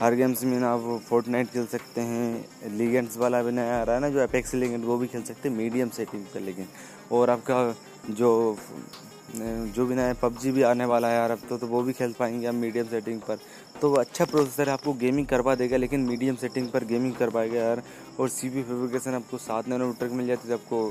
हर 0.00 0.14
गेम्स 0.14 0.42
में 0.44 0.58
ना 0.60 0.70
आप 0.70 1.00
फोर्ट 1.08 1.26
खेल 1.52 1.66
सकते 1.66 2.00
हैं 2.00 2.76
लीगेंट्स 2.78 3.16
वाला 3.18 3.42
भी 3.42 3.52
नया 3.52 3.80
आ 3.80 3.82
रहा 3.82 3.94
है 3.94 4.00
ना, 4.00 4.08
जो 4.08 4.20
अपेक्स 4.20 4.54
लीगेंड 4.54 4.84
वो 4.84 4.96
भी 4.98 5.06
खेल 5.06 5.22
सकते 5.22 5.48
हैं 5.48 5.56
मीडियम 5.56 5.88
सेटिंग 5.90 6.24
पर 6.34 6.40
लेकिन 6.40 6.68
और 7.12 7.30
आपका 7.30 7.74
जो 8.10 8.56
जो 9.34 9.84
भी 9.86 9.94
नया 9.94 10.14
पबजी 10.14 10.50
भी 10.52 10.62
आने 10.62 10.84
वाला 10.84 11.08
है 11.08 11.14
यार 11.14 11.30
अब 11.30 11.38
तो, 11.48 11.56
तो 11.58 11.66
वो 11.66 11.82
भी 11.82 11.92
खेल 11.92 12.12
पाएँगे 12.18 12.46
आप 12.46 12.54
मीडियम 12.54 12.86
सेटिंग 12.86 13.20
पर। 13.20 13.38
तो 13.80 13.92
अच्छा 13.94 14.24
प्रोसेसर 14.24 14.68
आपको 14.68 14.92
गेमिंग 14.94 15.26
करवा 15.26 15.54
देगा 15.54 15.76
लेकिन 15.76 16.00
मीडियम 16.00 16.36
सेटिंग 16.36 16.68
पर 16.70 16.84
गेमिंग 16.84 17.14
करवाएगा 17.14 17.58
यार। 17.58 17.82
और 18.20 18.28
सी 18.28 18.48
पी 18.50 18.62
फेब्रिकेशन 18.62 19.14
आपको 19.14 19.38
सात 19.38 19.68
नैनोमीटर 19.68 20.08
की 20.08 20.14
मिल 20.14 20.26
जाती 20.26 20.48
है 20.48 20.54
आपको 20.54 20.84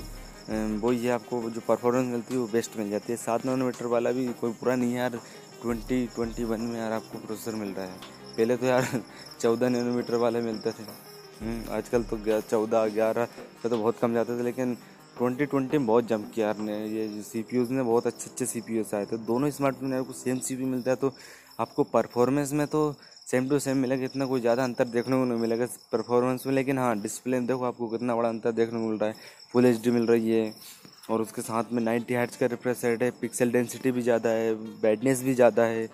वो 0.82 0.92
ये 0.94 1.10
आपको 1.10 1.42
जो 1.50 1.62
परफॉर्मेंस 1.68 2.12
मिलती 2.12 2.34
है 2.34 2.40
वो 2.40 2.48
बेस्ट 2.48 2.78
मिल 2.78 2.90
जाती 2.90 3.12
है। 3.14 3.18
सात 3.18 3.46
नैनोमीटर 3.46 3.86
वाला 3.88 4.12
भी 4.12 4.28
कोई 4.42 4.52
पूरा 4.54 4.76
नहीं 4.76 4.92
है 4.92 4.98
यार 4.98 5.20
ट्वेंटी 5.62 6.06
ट्वेंटी 6.16 6.44
वन 6.44 6.62
में 6.62 6.78
यार 6.80 6.92
आपको 6.92 7.18
प्रोसेसर 7.18 7.56
मिल 7.56 7.70
रहा 7.70 7.86
है। 7.86 7.98
पहले 8.38 8.58
तो 8.58 8.66
यार 8.66 8.88
चौदह 9.40 9.70
नैनोमीटर 9.70 10.16
वाले 10.16 10.42
मिलते 10.42 10.72
थे। 10.72 10.84
हम्म, 11.42 11.74
आजकल 11.74 12.04
तो 12.04 12.42
चौदह 12.42 12.86
ग्यारह 12.90 13.26
का 13.26 13.70
तो 13.70 13.78
बहुत 13.78 14.00
कम 14.00 14.14
जाते 14.14 14.40
थे 14.40 14.44
लेकिन 14.44 14.78
ट्वेंटी 15.18 15.46
ट्वेंटी 15.46 15.78
में 15.78 15.88
बहुत 15.88 16.08
जंप 16.08 16.32
किया 16.36 16.48
यार 16.48 16.62
ये 16.90 17.22
सी 17.24 17.42
पी 17.44 17.58
ने, 17.70 17.84
बहुत 17.84 18.08
अच्छे 18.08 18.30
अच्छे 18.30 18.46
सी 18.46 18.62
पी 18.62 18.84
आए 18.94 19.06
थे। 19.06 19.18
दोनों 19.26 19.50
स्मार्टफ़ोन 19.52 19.94
आपको 19.96 20.14
सेम 20.16 20.40
सी 20.40 20.56
पी 20.56 20.66
मिलता 20.66 20.92
है 20.92 20.96
तो 20.98 21.14
आपको 21.60 21.84
परफॉर्मेंस 21.86 22.54
में 22.54 22.66
तो 22.68 22.92
सेम 23.28 23.48
टू 23.50 23.60
सेम 23.60 23.78
मिलेगा, 23.78 24.06
इतना 24.06 24.26
कोई 24.26 24.42
ज़्यादा 24.42 24.64
अंतर 24.64 24.86
देखने 24.88 25.16
को 25.16 25.26
नहीं 25.26 25.40
मिलेगा 25.40 25.66
परफॉर्मेंस 25.92 26.46
में। 26.48 26.54
लेकिन 26.54 26.78
हाँ 26.78 27.00
डिस्प्ले 27.02 27.40
में 27.40 27.48
देखो 27.48 27.64
आपको 27.66 27.88
कितना 27.90 28.16
बड़ा 28.16 28.30
अंतर 28.30 28.52
देखने 28.54 28.80
को 28.80 28.88
मिल 28.88 29.00
रहा 29.00 29.10
है। 29.10 29.16
फुल 29.54 29.66
एचडी 29.66 29.92
मिल 29.92 30.06
रही 30.08 30.32
है, 30.32 30.54
और 31.10 31.22
उसके 31.22 31.42
साथ 31.42 31.72
में 31.72 31.82
नाइन्टी 31.84 32.14
हाइट्स 32.16 32.38
का 32.38 32.46
रिफ्रेश 32.48 32.84
रेट 32.86 33.04
है 33.04 33.10
पिक्सल 33.22 33.52
डेंसिटी 33.52 33.92
भी 33.92 34.02
ज़्यादा 34.02 34.30
है 34.32 34.54
बैडनेस 34.82 35.24
भी 35.24 35.34
ज़्यादा 35.36 35.64
है 35.66 35.88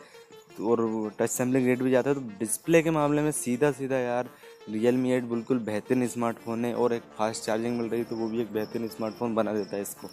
और 0.61 1.11
टच 1.19 1.29
सैम्पलिंग 1.29 1.67
रेट 1.67 1.81
भी 1.81 1.89
ज़्यादा 1.89 2.09
है। 2.09 2.15
तो 2.15 2.21
डिस्प्ले 2.39 2.81
के 2.81 2.91
मामले 2.91 3.21
में 3.21 3.31
सीधा 3.33 3.71
सीधा 3.71 3.97
यार 3.97 4.29
रियल 4.69 4.95
मी 4.95 5.11
एट 5.11 5.23
बिल्कुल 5.23 5.59
बेहतरीन 5.59 6.07
स्मार्टफ़ोन 6.07 6.65
है 6.65 6.73
और 6.73 6.93
एक 6.93 7.03
फास्ट 7.17 7.45
चार्जिंग 7.45 7.77
मिल 7.77 7.89
रही 7.89 7.99
है 7.99 8.05
तो 8.05 8.15
वो 8.15 8.27
भी 8.27 8.41
एक 8.41 8.51
बेहतरीन 8.53 8.87
स्मार्टफ़ोन 8.87 9.35
बना 9.35 9.53
देता 9.53 9.75
है 9.75 9.81
इसको। 9.81 10.07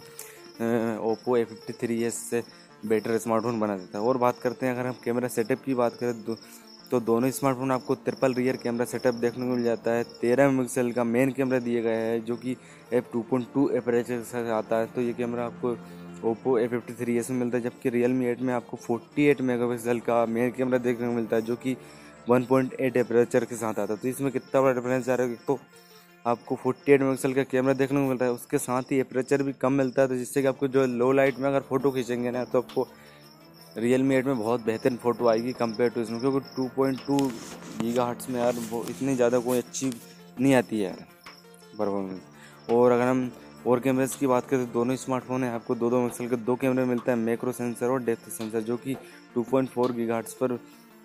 Oppo 1.11 1.37
A 1.37 1.45
fifty 1.45 1.73
three 1.81 2.03
S 2.05 2.15
से 2.31 2.43
बेटर 2.87 3.19
स्मार्टफ़ोन 3.19 3.61
बना 3.61 3.77
देता 3.77 3.99
है। 3.99 4.05
और 4.05 4.17
बात 4.19 4.39
करते 4.43 4.67
हैं 4.67 4.73
अगर 4.75 4.87
हम 4.87 4.95
कैमरा 5.05 5.29
सेटअप 5.29 5.63
की 5.65 5.75
बात 5.75 5.97
करें 6.01 6.23
दो, 6.25 6.37
तो 6.91 7.01
दोनों 7.01 7.31
स्मार्टफ़ोन 7.31 7.73
आपको 7.73 7.95
ट्रिपल 7.95 8.35
रियर 8.35 8.57
कैमरा 8.57 8.85
सेटअप 8.87 9.15
देखने 9.17 9.47
को 9.47 9.51
मिल 9.51 9.65
जाता 9.65 9.91
है। 9.91 10.05
तेरह 10.21 10.51
मेगापिक्सल 10.51 10.93
का 10.93 11.05
मेन 11.05 11.33
कैमरा 11.33 11.59
दिया 11.59 11.83
गया 11.83 11.99
है 11.99 12.21
जो 12.21 12.37
कि 12.37 12.57
F 12.93 13.13
two 13.13 13.23
point 13.31 13.47
two 13.55 13.69
aperture 13.77 14.51
आता 14.53 14.77
है। 14.77 14.87
तो 14.87 15.01
ये 15.01 15.13
कैमरा 15.13 15.47
आपको 15.47 15.77
Oppo 16.25 16.59
A 16.59 16.67
fifty 16.69 16.93
three 16.95 17.17
S 17.19 17.31
में 17.31 17.39
मिलता 17.39 17.57
है 17.59 17.63
जबकि 17.65 17.91
रियल 17.91 18.13
मी 18.13 18.27
एट 18.27 18.41
में 18.41 18.53
आपको 18.55 18.77
फोर्टी 18.79 19.27
एट 19.27 19.41
मेगा 19.41 19.69
पिक्सल 19.69 20.01
का 20.01 20.25
मेन 20.27 20.51
कैमरा 20.53 20.79
देखने 20.79 21.07
को 21.07 21.13
मिलता 21.13 21.37
है 21.37 21.43
जो 21.43 21.57
कि 21.57 21.77
वन 22.29 22.45
पॉइंट 22.45 22.75
एट 22.81 22.97
एपरेचर 22.97 23.45
के 23.45 23.57
साथ 23.57 23.79
आता 23.79 23.93
है। 23.93 23.99
तो 23.99 24.09
इसमें 24.09 24.31
कितना 24.33 24.61
बड़ा 24.61 24.73
डिफरेंस 24.75 25.09
आ 25.09 25.15
रहा 25.15 25.27
है 25.27 25.37
तो 25.47 25.59
आपको 26.25 26.57
फोर्टी 26.57 26.93
एट 26.93 27.01
मेगापिक्सल 27.01 27.33
का 27.35 27.43
कैमरा 27.45 27.73
देखने 27.75 28.01
को 28.01 28.09
मिलता 28.09 28.25
है। 28.25 28.33
उसके 28.33 28.59
साथ 28.59 28.93
ही 28.93 28.99
एपरेचर 29.01 29.43
भी 29.43 29.53
कम 29.61 29.73
मिलता 29.75 30.03
है 30.03 30.09
तो 30.09 30.17
जिससे 30.17 30.43
कि 30.43 30.49
आपको 30.49 30.69
जो 30.69 30.85
लो 30.87 31.11
लाइट 31.13 31.39
में 31.39 31.49
अगर 31.49 31.61
फ़ोटो 31.69 31.91
खींचेंगे 31.91 32.31
ना 32.31 32.45
तो 32.45 32.59
आपको 32.59 32.87
रियल 33.79 34.03
मी 34.03 34.15
एट 34.15 34.27
में 34.27 34.39
बहुत 34.39 34.65
बेहतरीन 34.65 34.97
फ़ोटो 34.99 35.29
आएगी 35.29 35.53
कंपेयर 35.55 35.91
टू 35.91 36.01
इसमें, 36.01 36.21
क्योंकि 36.21 36.41
two 36.57 36.69
point 36.77 37.01
two 37.07 37.19
giga 37.81 38.05
hertz 38.07 38.31
में 38.31 38.41
यार 38.41 38.55
वो 38.71 38.85
इतनी 38.91 39.15
ज़्यादा 39.17 39.39
कोई 39.41 39.59
अच्छी 39.59 39.93
नहीं 40.41 40.55
आती 40.55 40.81
है 40.81 40.93
परफॉर्मेंस 41.79 42.71
और 42.71 42.93
अगर 42.93 43.05
हम 43.05 43.31
और 43.67 43.81
कैमरेज 43.81 44.15
की 44.15 44.27
बात 44.27 44.47
करें 44.49 44.67
तो 44.67 44.73
दोनों 44.73 44.97
स्मार्टफ़ोन 44.97 45.45
है। 45.45 45.51
आपको 45.51 45.75
दो 45.75 45.91
दो 45.91 46.03
पिक्सल 46.03 46.29
के 46.29 46.37
दो 46.39 46.55
कैमरे 46.57 46.85
मिलते 46.87 47.11
हैं 47.11 47.19
मैक्रो 47.19 47.53
सेंसर 47.53 47.87
और 47.87 48.03
डेप्थ 48.05 48.29
सेंसर 48.31 48.61
जो 48.63 48.77
कि 48.77 48.95
two 49.35 49.43
point 49.45 49.69
four 49.71 49.93
giga 49.93 50.17
hertz 50.17 50.35
पर 50.35 50.59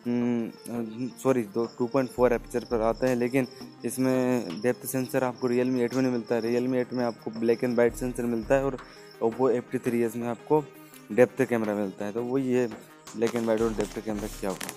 सॉरी 0.08 1.42
हम्म, 1.42 1.52
दो 1.54 1.66
टू 1.78 1.86
पॉइंट 1.88 2.10
फोर 2.10 2.34
एपिचर 2.34 2.66
पर 2.72 2.82
आते 2.82 3.08
हैं 3.08 3.16
लेकिन 3.16 3.48
इसमें 3.86 4.62
डेप्थ 4.62 4.86
सेंसर 4.88 5.24
आपको 5.24 5.48
रियल 5.48 5.70
मी 5.72 5.82
एट 5.84 5.94
में 5.94 6.02
नहीं 6.02 6.12
मिलता 6.12 6.36
है। 6.36 6.42
रियल 6.42 6.68
मी 6.68 6.78
एट 6.78 6.94
में 6.94 7.04
आपको 7.06 7.32
ब्लैक 7.32 7.64
एंड 7.64 7.78
वाइट 7.78 7.94
सेंसर 7.96 8.24
मिलता 8.26 8.56
है 8.56 8.66
और 8.66 8.78
Oppo 9.22 9.50
F 9.50 9.72
T 9.72 9.78
three 9.80 10.02
S 10.04 10.16
में 10.16 10.28
आपको 10.28 10.64
डेप्थ 11.12 11.42
कैमरा 11.50 11.76
मिलता 11.76 12.06
है। 12.06 12.12
तो 12.12 12.24
वही 12.24 12.54
है 12.54 12.68
ब्लैक 12.68 13.36
एंड 13.36 13.46
वाइट 13.48 13.62
और 13.62 13.74
डेप्थ 13.74 14.00
कैमरा 14.06 14.28
क्या 14.40 14.50
होगा? 14.50 14.68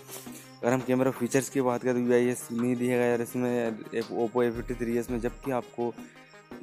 अगर 0.62 0.72
हम 0.72 0.80
कैमरा 0.86 1.10
फीचर्स 1.10 1.48
की 1.48 1.60
बात 1.60 1.82
करें 1.82 1.94
तो 1.94 2.00
यू 2.00 2.12
आई 2.14 2.28
एस 2.28 2.48
नहीं 2.52 2.76
दिया 2.76 2.96
गया 2.96 3.06
यार 3.06 3.20
इसमें 3.22 3.78
Oppo 4.24 4.42
A 4.42 4.50
fifty 4.50 4.74
three 4.74 4.96
S 4.98 5.10
में 5.10 5.20
जबकि 5.20 5.50
आपको 5.52 5.92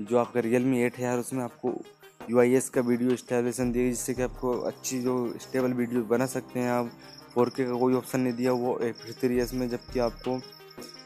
जो 0.01 0.17
आपका 0.17 0.39
रियल 0.39 0.63
मी 0.65 0.81
एट 0.83 0.97
है 0.97 1.03
यार 1.03 1.19
उसमें 1.19 1.43
आपको 1.43 1.73
यू 2.29 2.39
आई 2.39 2.53
एस 2.55 2.69
का 2.69 2.81
वीडियो 2.81 3.15
स्टेबलेशन 3.15 3.71
दिया 3.71 3.89
जिससे 3.89 4.13
कि 4.13 4.21
आपको 4.21 4.51
अच्छी 4.61 5.01
जो 5.01 5.15
स्टेबल 5.41 5.73
वीडियो 5.73 6.03
बना 6.05 6.25
सकते 6.25 6.59
हैं 6.59 6.69
आप। 6.71 6.91
फोर 7.33 7.49
के 7.49 7.65
का 7.65 7.77
कोई 7.79 7.93
ऑप्शन 7.93 8.19
नहीं 8.19 8.33
दिया, 8.33 8.51
वो 8.51 8.79
थ्री 9.21 9.39
एस 9.39 9.53
में, 9.53 9.67
जबकि 9.69 9.99
आपको 9.99 10.39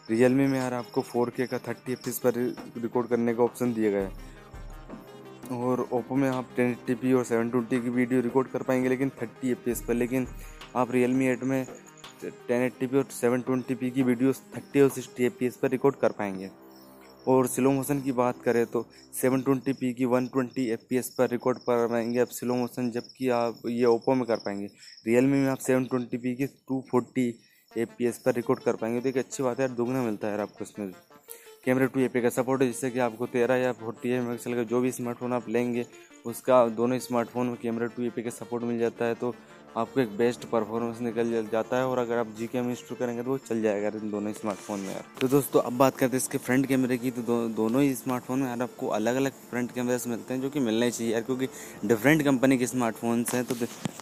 रियल 0.09 0.33
मी 0.33 0.47
में 0.47 0.59
यार 0.59 0.73
आपको 0.73 1.01
फोर 1.01 1.29
के 1.29 1.45
का 1.47 1.57
थर्टी 1.59 1.91
एफ़ 1.93 2.19
पर 2.23 2.33
रिकॉर्ड 2.81 3.07
करने 3.07 3.33
का 3.33 3.43
ऑप्शन 3.43 3.73
दिया 3.73 3.91
गया 3.91 4.01
है। 4.01 4.25
और 5.51 5.87
ओप्पो 5.91 6.15
में 6.15 6.29
आप 6.29 6.49
टेन 6.55 6.73
टी 6.87 7.13
और 7.13 7.23
सेवन 7.23 7.49
ट्वेंटी 7.49 7.81
की 7.81 7.89
वीडियो 7.89 8.21
रिकॉर्ड 8.21 8.47
कर 8.47 8.63
पाएँगे, 8.63 8.89
लेकिन 8.89 9.09
थर्टी 9.21 9.51
एफ़ 9.51 9.85
पर, 9.87 9.93
लेकिन 9.93 10.27
आप 10.75 10.91
रियल 10.91 11.11
मी 11.11 11.27
एट 11.27 11.43
में 11.43 11.65
टेन 12.23 12.61
एट्टी 12.61 12.87
और 12.97 13.03
सेवन 13.11 13.41
ट्वेंटी 13.41 13.89
की 13.91 14.03
वीडियो 14.03 14.33
थर्टी 14.33 14.81
और 14.81 14.89
सिक्सटी 14.89 15.25
एफ़ 15.25 15.59
पर 15.61 15.69
रिकॉर्ड 15.69 15.95
कर 15.95 16.11
पाएँगे। 16.11 16.49
और 17.27 17.47
स्लो 17.47 17.71
मोशन 17.71 18.01
की 18.01 18.11
बात 18.11 18.41
करें 18.41 18.65
तो 18.65 18.85
सेवन 19.13 19.41
ट्वेंटी 19.41 19.73
पी 19.73 19.93
की 19.93 20.05
one 20.05 20.27
twenty 20.27 20.67
F 20.71 20.81
P 20.89 20.97
S 20.97 21.09
पर 21.17 21.29
रिकॉर्ड 21.29 21.57
कर 21.59 21.87
पाएँगे 21.87 22.19
आप 22.19 22.27
स्लो 22.31 22.55
मोशन 22.55 22.91
जबकि 22.91 23.29
आप 23.29 23.61
ये 23.67 23.85
ओप्पो 23.85 24.13
में 24.15 24.25
कर 24.25 24.37
पाएँगे। 24.45 24.69
रियल 25.07 25.25
मी 25.25 25.37
में 25.37 25.49
आप 25.49 25.57
सेवन 25.59 25.85
ट्वेंटी 25.85 26.17
पी 26.17 26.35
की 26.35 26.45
टू 26.45 26.83
फोर्टी 26.91 27.27
एफ़ 27.71 28.19
पर 28.25 28.33
रिकॉर्ड 28.35 28.63
कर 28.63 28.75
पाएँगे। 28.75 29.01
तो 29.01 29.09
एक 29.09 29.17
अच्छी 29.17 29.43
बात 29.43 29.59
है 29.59 29.65
यार, 29.65 29.75
दुगना 29.75 30.03
मिलता 30.03 30.27
है 30.27 30.33
यार 30.33 30.41
आपको 30.41 30.63
इसमें 30.63 30.91
कैमरा 31.65 31.85
टू 31.85 31.99
ए 31.99 32.07
पी 32.07 32.21
का 32.21 32.29
सपोर्ट 32.29 32.61
है, 32.61 32.67
जिससे 32.67 32.89
कि 32.91 32.99
आपको 32.99 33.25
तेरह 33.27 33.55
या 33.55 33.71
फोर्टी 33.73 34.09
एम 34.09 34.31
एक्सल 34.33 34.53
का 34.55 34.63
जो 34.63 34.79
भी 34.81 34.91
स्मार्टफ़ोन 34.91 35.33
आप 35.33 35.49
लेंगे, 35.49 35.85
उसका 36.25 36.65
दोनों 36.75 36.99
स्मार्टफ़ोन 36.99 37.47
में 37.47 37.55
कैमरा 37.61 37.87
टू 37.87 38.03
ए 38.03 38.09
पी 38.09 38.23
का 38.23 38.29
सपोर्ट 38.29 38.63
मिल 38.63 38.79
जाता 38.79 39.05
है। 39.05 39.15
तो 39.15 39.33
आपको 39.75 39.99
एक 39.99 40.15
बेस्ट 40.17 40.45
परफॉर्मेंस 40.49 40.99
निकल 41.01 41.47
जाता 41.51 41.77
है 41.77 41.87
और 41.87 41.97
अगर 41.97 42.17
आप 42.17 42.27
जी 42.37 42.47
कैम 42.47 42.69
इंस्टॉल 42.69 42.97
करेंगे 42.97 43.23
तो 43.23 43.29
वो 43.29 43.37
चल 43.39 43.61
जाएगा 43.61 43.87
इन 43.95 44.11
दोनों 44.11 44.31
स्मार्टफ़ोन 44.33 44.79
में 44.79 44.89
यार। 44.89 45.03
तो 45.21 45.27
दोस्तों 45.27 45.61
अब 45.61 45.77
बात 45.77 45.97
करते 45.97 46.17
हैं 46.17 46.23
इसके 46.23 46.37
फ्रंट 46.37 46.65
कैमरे 46.65 46.97
की। 46.97 47.11
तो 47.11 47.21
दो, 47.21 47.47
दोनों 47.49 47.81
ही 47.81 47.93
स्मार्टफ़ोन 47.95 48.39
में 48.39 48.47
यार 48.47 48.61
आपको 48.61 48.87
अलग 48.97 49.15
अलग 49.15 49.31
फ्रंट 49.49 49.71
कैमरे 49.71 49.97
मिलते 50.07 50.33
हैं 50.33 50.41
जो 50.41 50.49
कि 50.49 50.59
मिलने 50.59 50.89
चाहिए 50.91 51.13
यार 51.13 51.21
क्योंकि 51.21 51.47
डिफरेंट 51.85 52.23
कंपनी 52.23 52.57
के 52.57 52.67
स्मार्टफोन्स 52.67 53.33
हैं 53.35 53.43
तो 53.45 53.55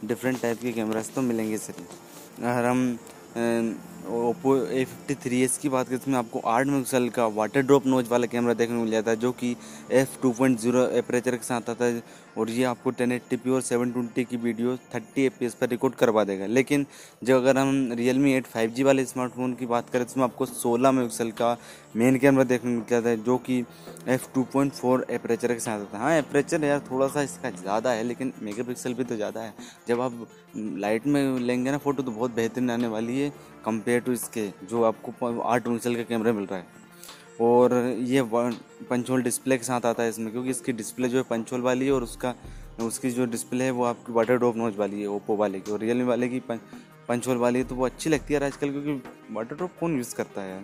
डिफरेंट 0.06 0.42
टाइप 0.42 0.62
के 0.62 0.72
कैमराज 0.72 1.14
तो 1.16 1.22
मिलेंगे 1.22 1.58
सर 1.58 1.74
अगर 2.44 2.66
हम 2.66 2.98
Oppo 4.06 4.56
A 4.58 4.84
fifty 4.86 5.16
three 5.20 5.42
S 5.42 5.58
की 5.58 5.70
बात 5.70 5.88
करें 5.88 5.98
इसमें 5.98 6.18
आपको 6.18 6.40
आठ 6.40 6.66
मेगापिक्सल 6.66 7.08
का 7.10 7.26
वाटर 7.36 7.62
ड्रॉप 7.62 7.86
नोज़ 7.88 8.10
वाला 8.10 8.28
कैमरा 8.28 8.54
देखने 8.54 8.76
को 8.76 8.82
मिल 8.82 8.92
जाता 8.92 9.12
है, 9.12 9.18
जो 9.18 9.32
कि 9.34 9.56
F 9.92 10.22
two 10.22 10.32
point 10.32 10.60
zero 10.60 10.86
aperture 10.98 11.36
के 11.36 11.44
साथ 11.44 11.70
आता 11.70 11.86
है, 11.86 12.04
और 12.38 12.50
ये 12.50 12.64
आपको 12.66 12.92
टेन 12.92 13.12
एट्टी 13.12 13.36
पी 13.36 13.50
और 13.50 13.62
सेवन 13.62 13.92
ट्वेंटी 13.92 14.24
की 14.26 14.38
वीडियो 14.38 14.76
थर्टी 14.96 15.26
एफ़ 15.26 15.56
पर 15.62 15.70
रिकॉर्ड 15.70 15.96
करवा 15.96 16.24
देगा। 16.24 16.46
लेकिन 16.48 16.86
जो 17.24 17.38
अगर 17.38 17.58
हम 17.58 17.92
real 17.94 18.20
me 18.20 18.34
eight 18.34 18.48
five 18.48 18.72
G 18.72 18.84
वाले 18.84 19.06
स्मार्टफ़ोन 19.06 19.54
की 19.56 19.66
बात 19.66 19.90
करें 19.90 20.06
तो 20.06 20.12
उसमें 20.12 20.24
आपको 20.24 20.46
सोलह 20.46 20.92
मेगापिक्सल 20.92 21.32
का 21.34 21.58
मेन 21.96 22.18
कैमरा 22.20 22.44
देखने 22.44 22.72
को 22.72 22.76
मिल 22.76 22.86
जाता 22.90 23.10
है, 23.10 23.18
जो 23.18 23.38
कि 23.40 23.64
F 24.08 24.28
two 24.34 24.44
point 24.54 24.74
four 24.74 25.06
aperture 25.10 25.54
के 25.54 25.60
साथ 25.60 25.80
आता 25.80 25.98
है। 25.98 26.04
हाँ 26.04 26.18
एपरेचर 26.18 26.64
यार 26.66 26.80
थोड़ा 26.92 27.08
सा 27.08 27.22
इसका 27.22 27.50
ज़्यादा 27.52 27.92
है, 27.92 28.04
लेकिन 28.04 28.34
मेगा 28.44 28.64
भी 28.64 29.04
तो 29.04 29.16
ज़्यादा 29.16 29.42
है। 29.42 29.54
जब 29.88 30.02
आप 30.02 30.28
लाइट 30.58 31.06
में 31.08 31.40
लेंगे 31.40 31.72
ना 31.72 31.78
फ़ोटो 31.78 32.04
तो 32.04 32.12
बहुत 32.12 32.36
बेहतरीन 32.36 32.70
आने 32.72 32.88
वाली 32.88 33.20
है। 33.20 33.32
कंपेयर 33.66 34.02
टू 34.02 34.12
इसके, 34.12 34.48
जो 34.64 34.84
आपको 34.84 35.40
आठ 35.42 35.64
पिक्सल 35.64 35.96
का 35.96 36.04
कैमरा 36.04 36.34
मिल 36.34 36.46
रहा 36.46 36.60
है। 36.60 36.84
और 37.42 37.74
ये 38.02 38.22
पंचोल 38.90 39.24
डिस्प्ले 39.24 39.58
के 39.58 39.64
साथ 39.64 39.86
आता 39.86 40.04
है 40.04 40.10
इसमें, 40.10 40.32
क्योंकि 40.32 40.50
इसकी 40.50 40.72
डिस्प्ले 40.74 41.08
जो 41.10 41.18
है 41.18 41.24
पंचोल 41.30 41.62
वाली 41.62 41.86
है 41.86 41.92
और 41.92 42.04
उसका, 42.04 42.34
उसकी 42.82 43.10
जो 43.12 43.26
डिस्प्ले 43.28 43.64
है 43.64 43.72
वो 43.72 43.84
आपकी 43.86 44.14
वाटर 44.14 44.38
ड्रॉप 44.38 44.56
नोच 44.58 44.78
वाली 44.78 45.02
है 45.02 45.08
ओप्पो 45.10 45.36
वाले 45.38 45.60
की। 45.60 45.72
और 45.72 45.80
रियलमी 45.80 46.04
वाले 46.04 46.30
की 46.30 46.40
पंचोल 47.10 47.38
वाली 47.38 47.60
है 47.60 47.66
तो 47.66 47.76
वो 47.76 47.86
अच्छी 47.86 48.10
लगती 48.10 48.34
है 48.34 48.44
आजकल, 48.46 48.72
क्योंकि 48.72 49.34
वाटर 49.34 49.56
ड्रॉप 49.56 49.72
कौन 49.80 49.98
यूज़ 49.98 50.16
करता 50.16 50.42
है 50.42 50.64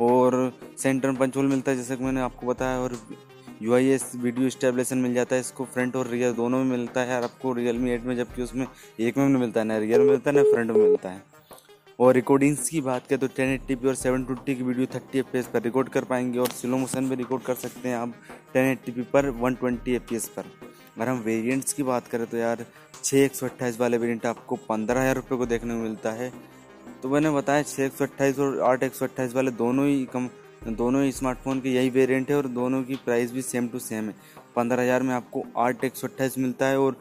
और 0.00 0.52
सेंटर 0.78 1.10
में 1.10 1.18
पंचोल 1.18 1.46
मिलता 1.46 1.70
है, 1.70 1.76
जैसे 1.76 1.96
कि 1.96 2.04
मैंने 2.04 2.20
आपको 2.20 2.46
बताया, 2.46 2.78
और 2.78 2.96
U 3.62 3.74
I 3.74 3.88
S 3.88 4.10
video 4.16 4.50
stabilisation 4.50 4.98
मिल 4.98 5.14
जाता 5.14 5.34
है, 5.34 5.40
इसको 5.40 5.64
फ्रंट 5.66 5.96
और 5.96 6.06
रियर 6.08 6.32
दोनों 6.34 6.58
में 6.58 6.70
मिलता 6.70 7.00
है। 7.00 7.16
और 7.16 7.24
आपको 7.24 7.52
रियल 7.52 7.78
मी 7.78 7.90
एट 7.90 8.04
में, 8.04 8.16
जबकि 8.16 8.42
उसमें 8.42 8.66
एक 9.00 9.18
में 9.18 9.24
नहीं 9.24 9.40
मिलता 9.40 9.60
है 9.60 9.66
ना 9.66 9.78
रियर 9.78 10.00
में 10.00 10.08
मिलता 10.08 10.30
है 10.30 10.36
ना 10.36 10.42
फ्रंट 10.44 10.70
में 10.70 10.82
मिलता 10.82 11.10
है। 11.10 11.22
और 11.98 12.14
रिकॉर्डिंग्स 12.14 12.68
की 12.68 12.80
बात 12.80 13.06
करें 13.06 13.18
तो 13.18 13.26
टेन 13.36 13.48
एट्टी 13.50 13.74
पी 13.74 13.88
और 13.88 13.94
सेवन 13.94 14.24
ट्वेंटी 14.24 14.54
की 14.54 14.62
वीडियो 14.62 14.86
थर्टी 14.94 15.18
एफ़ 15.18 15.52
पर 15.52 15.62
रिकॉर्ड 15.62 15.88
कर 15.88 16.04
पाएँगे 16.04 16.38
और 16.38 16.48
स्लो 16.48 16.78
मोशन 16.78 17.04
में 17.04 17.16
रिकॉर्ड 17.16 17.42
कर 17.42 17.54
सकते 17.54 17.88
हैं 17.88 17.96
आप 17.96 18.12
टेन 18.52 18.66
एट्टी 18.66 18.92
पी 18.92 19.02
पर 19.12 19.28
वन 19.38 19.54
ट्वेंटी 19.54 19.94
एफ़ 19.94 20.28
पर। 20.36 20.44
अगर 20.96 21.08
हम 21.08 21.18
वेरिएंट्स 21.20 21.72
की 21.72 21.82
बात 21.82 22.08
करें 22.08 22.26
तो 22.26 22.36
यार 22.36 22.64
छः 23.04 23.16
एक 23.18 23.34
सौ 23.34 23.46
अट्ठाईस 23.46 23.78
वाले 23.80 23.98
वेरिएंट 23.98 24.26
आपको 24.26 24.56
पंद्रह 24.68 25.00
हज़ार 25.00 25.14
रुपये 25.16 25.38
को 25.38 25.46
देखने 25.46 25.74
को 25.74 25.80
मिलता 25.80 26.12
है। 26.12 26.32
तो 27.02 27.08
मैंने 27.08 27.30
बताया 27.30 27.62
छः 27.62 27.84
एक 27.84 27.92
सौ 27.92 28.04
अट्ठाईस 28.04 28.38
और 28.38 28.60
आठ 28.64 28.82
एक 28.82 28.94
सौ 28.94 29.04
अट्ठाईस 29.04 29.34
वाले 29.34 29.50
दोनों 29.52 29.86
ही 29.86 30.04
कम, 30.12 30.28
दोनों 30.68 31.02
ही 31.04 31.12
स्मार्टफ़ोन 31.12 31.60
के 31.60 31.70
यही 31.70 31.90
वेरिएंट 31.90 32.30
है 32.30 32.36
और 32.36 32.46
दोनों 32.50 32.82
की 32.82 32.94
प्राइस 33.04 33.32
भी 33.32 33.42
सेम 33.42 33.68
टू 33.68 33.78
सेम 33.78 34.04
है। 34.04 34.14
पंद्रह 34.56 34.82
हज़ार 34.82 35.02
में 35.02 35.14
आपको 35.14 35.44
आठ 35.58 35.84
एक 35.84 35.96
सौ 35.96 36.06
अट्ठाईस 36.06 36.38
मिलता 36.38 36.66
है 36.66 36.78
और 36.78 36.96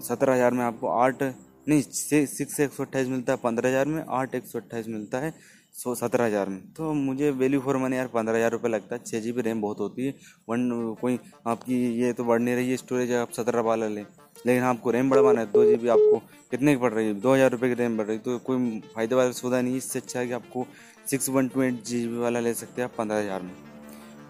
सत्रह 0.00 0.34
हज़ार 0.34 0.54
में 0.54 0.64
आपको 0.64 0.88
आठ 0.90 1.22
नहीं 1.66 1.82
सिक्स 1.82 2.60
एक 2.60 2.72
सौ 2.72 2.82
अट्ठाईस 2.82 3.08
मिलता 3.08 3.32
है 3.32 3.38
पंद्रह 3.42 3.68
हज़ार 3.68 3.86
में, 3.86 4.04
आठ 4.08 4.34
एक 4.34 4.46
सौ 4.46 4.58
अट्ठाईस 4.58 4.88
मिलता 4.88 5.18
है 5.18 5.32
सौ, 5.74 5.94
सत्रह 5.94 6.24
हज़ार 6.24 6.48
में। 6.48 6.60
तो 6.72 6.92
मुझे 6.94 7.30
वैल्यू 7.32 7.60
फॉर 7.60 7.76
मनी 7.76 7.96
यार 7.96 8.06
पंद्रह 8.08 8.36
हज़ार 8.36 8.50
रुपये 8.52 8.70
लगता 8.70 8.94
है 8.96 9.02
छः 9.06 9.20
जी 9.20 9.32
बी 9.32 9.42
रैम 9.42 9.60
बहुत 9.60 9.80
होती 9.80 10.06
है। 10.06 10.14
वन, 10.48 10.96
कोई 11.00 11.18
आपकी 11.46 11.84
ये 12.00 12.12
तो 12.12 12.24
बढ़ 12.24 12.40
नहीं 12.40 12.54
रही 12.54 12.70
है 12.70 12.76
स्टोरेज 12.76 13.12
आप 13.14 13.32
सत्रह 13.32 13.60
वाला 13.62 13.88
लें। 13.88 14.04
लेकिन 14.46 14.62
आपको 14.64 14.90
रैम 14.90 15.10
बढ़वाना 15.10 15.40
है, 15.40 15.46
दो 15.46 15.64
जी 15.64 15.76
बी 15.76 15.88
आपको 15.88 16.18
कितने 16.50 16.74
की 16.74 16.80
पड़ 16.80 16.92
रही 16.92 17.06
है? 17.06 17.14
दो 17.14 17.34
हज़ार 17.34 17.50
रुपये 17.50 17.68
की 17.68 17.74
रैम 17.74 17.96
बढ़ 17.96 18.06
रही 18.06 18.16
है। 18.16 18.22
तो 18.22 18.38
कोई 18.46 18.80
फ़ायदे 18.94 19.14
वाला 19.14 19.32
सौदा 19.34 19.60
नहीं 19.60 19.76
इससे 19.76 19.98
अच्छा 19.98 20.18
है 20.20 20.26
कि 20.26 20.32
आपको 20.32 20.66
six 21.10 21.28
one 21.28 21.48
two 21.48 21.62
eight 21.62 21.82
G 21.84 22.06
B 22.08 22.18
वाला 22.18 22.40
ले 22.40 22.54
सकते 22.54 22.82
हैं 22.82 22.88
आप 22.88 22.94
पंद्रह 22.98 23.18
हज़ार 23.18 23.42
में। 23.42 23.54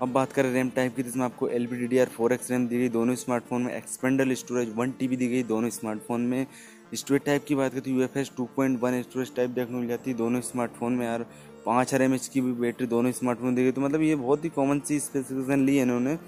अब 0.02 0.12
बात 0.12 0.32
करें 0.32 0.52
रैम 0.52 0.70
टाइप 0.70 0.96
की, 0.96 1.02
जिसमें 1.02 1.24
आपको 1.24 1.48
L 1.48 1.66
B 1.66 1.76
D 1.76 1.86
D 1.86 1.98
R 1.98 2.08
four 2.08 2.32
X 2.32 2.50
RAM 2.50 2.66
दी 2.68 2.78
गई। 2.78 2.88
दोनों 2.90 3.14
स्मार्टफ़ोन 3.16 3.62
में 3.62 3.74
expandable 3.74 4.34
storage 4.34 4.72
one 4.76 4.90
T 4.98 5.08
B 5.08 5.16
दी 5.16 5.28
गई। 5.28 5.42
दोनों 5.44 5.70
स्मार्टफ़ोन 5.70 6.20
में 6.22 6.46
स्टोरेज 6.92 7.24
टाइप 7.24 7.44
की 7.44 7.54
बात 7.54 7.72
करें 7.72 7.82
तो 7.82 7.90
U 7.90 8.02
F 8.02 8.18
S 8.18 8.30
two 8.36 8.44
point 8.56 8.80
one 8.82 9.00
storage 9.02 9.34
type 9.36 9.50
देखने 9.50 9.72
को 9.72 9.78
मिल 9.78 9.88
जाती 9.88 10.10
है 10.10 10.16
दोनों 10.16 10.40
स्मार्टफ़ोन 10.42 10.92
में 10.92 11.06
यार। 11.06 11.26
पाँच 11.66 11.86
हज़ार 11.88 12.02
एम 12.02 12.14
एच 12.14 12.26
की 12.28 12.40
भी 12.40 12.52
बैटरी 12.54 12.86
दोनों 12.86 13.12
स्मार्टफ़ोन 13.12 13.54
दी 13.54 13.64
गई 13.64 13.72
तो 13.72 13.80
मतलब 13.80 14.02
ये 14.02 14.14
बहुत 14.16 14.44
ही 14.44 14.48
कॉमन 14.50 14.80
सी 14.80 14.98
स्पेसिफिकेशन 15.00 15.64
ली 15.66 15.76
है 15.76 15.82
इन्होंने। 15.82 16.18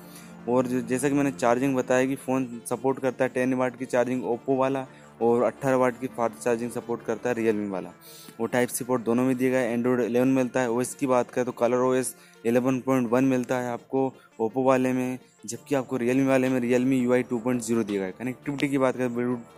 और 0.49 0.67
जैसा 0.67 1.09
कि 1.09 1.15
मैंने 1.15 1.31
चार्जिंग 1.33 1.75
बताया 1.77 2.07
कि 2.07 2.15
फ़ोन 2.17 2.49
सपोर्ट 2.69 2.99
करता 3.01 3.25
है 3.25 3.31
टेन 3.31 3.55
वाट 3.55 3.79
की 3.79 3.87
चार्जिंग 3.87 4.25
ओप्पो 4.27 4.57
वाला 4.57 4.87
और 5.23 5.43
अट्ठारह 5.43 5.77
वाट 5.77 6.01
की 6.01 6.07
फास्ट 6.07 6.43
चार्जिंग 6.43 6.71
सपोर्ट 6.71 7.03
करता 7.05 7.29
है 7.29 7.35
रियलमी 7.35 7.69
वाला। 7.71 7.93
वो 8.41 8.47
टाइप 8.47 8.69
सपोर्ट 8.69 9.03
दोनों 9.05 9.25
में 9.25 9.37
दिया 9.37 9.51
गया 9.51 9.61
है 9.61 9.73
एंड्रॉइड 9.73 10.01
एलेवन 10.01 10.29
मिलता 10.33 10.61
है। 10.61 10.71
ओएस 10.71 10.95
की 10.95 11.07
बात 11.07 11.31
करें 11.31 11.45
तो 11.47 11.53
Color 11.55 11.79
O 11.79 11.93
S 11.95 12.15
eleven 12.47 12.81
point 12.81 13.11
one 13.11 13.25
मिलता 13.27 13.59
है 13.59 13.71
आपको 13.73 14.07
ओप्पो 14.41 14.63
वाले 14.65 14.93
में। 14.93 15.19
जबकि 15.47 15.75
आपको 15.75 15.97
रियलमी 15.97 16.27
वाले 16.27 16.49
में 16.49 16.59
रियलमी 16.61 16.99
यू 16.99 17.13
आई 17.13 17.23
टू 17.23 17.43
दिया 17.47 17.85
गया 17.85 18.05
है। 18.05 18.13
कनेक्टिविटी 18.19 18.69
की 18.69 18.79
बात 18.79 18.97
करें 18.97 19.15
ब्लूटूथ 19.15 19.58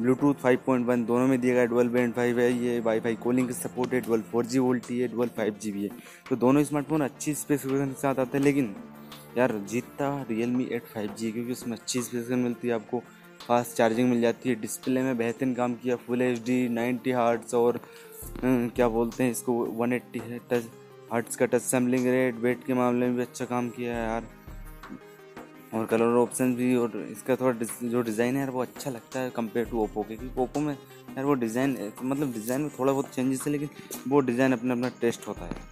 5.1 0.00 1.04
दोनों 1.06 1.26
में 1.26 1.40
दिया 1.40 1.54
गया 1.54 1.64
डुअल 1.66 1.88
बैंड 1.88 2.12
फाइव 2.14 2.38
है, 2.40 2.52
ये 2.54 2.78
वाईफाई 2.80 3.16
कॉलिंग 3.16 3.50
सपोर्ट 3.52 3.94
है, 3.94 4.00
डुअल 4.00 4.20
फोर 4.22 4.46
जी 4.46 4.58
वोल्टी 4.58 4.98
है 4.98 5.08
डुअल 5.08 5.28
फाइव 5.36 5.56
जी 5.62 5.72
भी 5.72 5.82
है। 5.82 5.90
तो 6.28 6.36
दोनों 6.36 6.62
स्मार्टफ़ोन 6.64 7.00
अच्छी 7.02 7.34
स्पेसिफिकेशन 7.34 7.88
के 7.88 8.00
साथ 8.00 8.18
आते 8.18 8.38
हैं, 8.38 8.44
लेकिन 8.44 8.74
यार 9.38 9.52
जीतता 9.70 10.10
real 10.30 10.50
me 10.50 10.68
eight 10.72 10.84
five 10.94 11.14
G 11.18 11.32
क्योंकि 11.32 11.52
उसमें 11.52 11.76
अच्छी 11.76 12.02
स्पेसिफिकेशन 12.02 12.38
मिलती 12.38 12.68
है, 12.68 12.74
आपको 12.74 13.02
फास्ट 13.40 13.76
चार्जिंग 13.76 14.08
मिल 14.10 14.20
जाती 14.20 14.48
है 14.48 14.54
डिस्प्ले 14.60 15.02
में 15.02 15.16
बेहतरीन 15.18 15.54
काम 15.54 15.74
किया 15.74 15.96
full 15.96 16.22
H 16.22 16.42
D 16.46 16.68
ninety 16.68 17.10
hertz 17.12 17.54
और 17.54 17.80
क्या 18.44 18.88
बोलते 18.88 19.24
हैं 19.24 19.30
इसको 19.30 19.52
वन 19.76 19.92
एट्टी 19.92 20.20
टच 20.50 20.64
हार्ट्स 21.12 21.36
का 21.36 21.46
टच 21.46 21.62
सैम्पलिंग 21.62 22.06
रेट 22.06 22.40
वेट 22.40 22.64
के 22.66 22.74
मामले 22.74 23.06
में 23.06 23.16
भी 23.16 23.22
अच्छा 23.22 23.44
काम 23.44 23.68
किया 23.70 23.96
है 23.96 24.02
यार। 24.02 24.24
और 25.74 25.86
कलर 25.86 26.16
ऑप्शन 26.16 26.54
भी 26.54 26.74
और 26.76 26.96
इसका 27.02 27.36
थोड़ा 27.36 27.66
जो 27.84 28.02
डिज़ाइन 28.02 28.34
है 28.34 28.40
यार 28.40 28.50
वो 28.50 28.60
अच्छा 28.62 28.90
लगता 28.90 29.20
है 29.20 29.30
कंपेयर 29.30 29.66
टू 29.66 29.82
ओप्पो 29.82 30.02
के, 30.02 30.16
क्योंकि 30.16 30.40
ओप्पो 30.40 30.60
में 30.60 30.72
यार 30.72 31.24
वो 31.24 31.34
डिज़ाइन 31.36 31.76
मतलब 32.02 32.32
डिज़ाइन 32.32 32.60
में 32.60 32.70
थोड़ा 32.78 32.92
बहुत 32.92 33.08
चेंजेस 33.08 33.42
है, 33.46 33.52
लेकिन 33.52 33.68
वो 34.08 34.20
डिज़ाइन 34.20 34.52
अपना 34.52 34.74
अपना 34.74 34.88
टेस्ट 35.00 35.28
होता 35.28 35.44
है। 35.44 35.66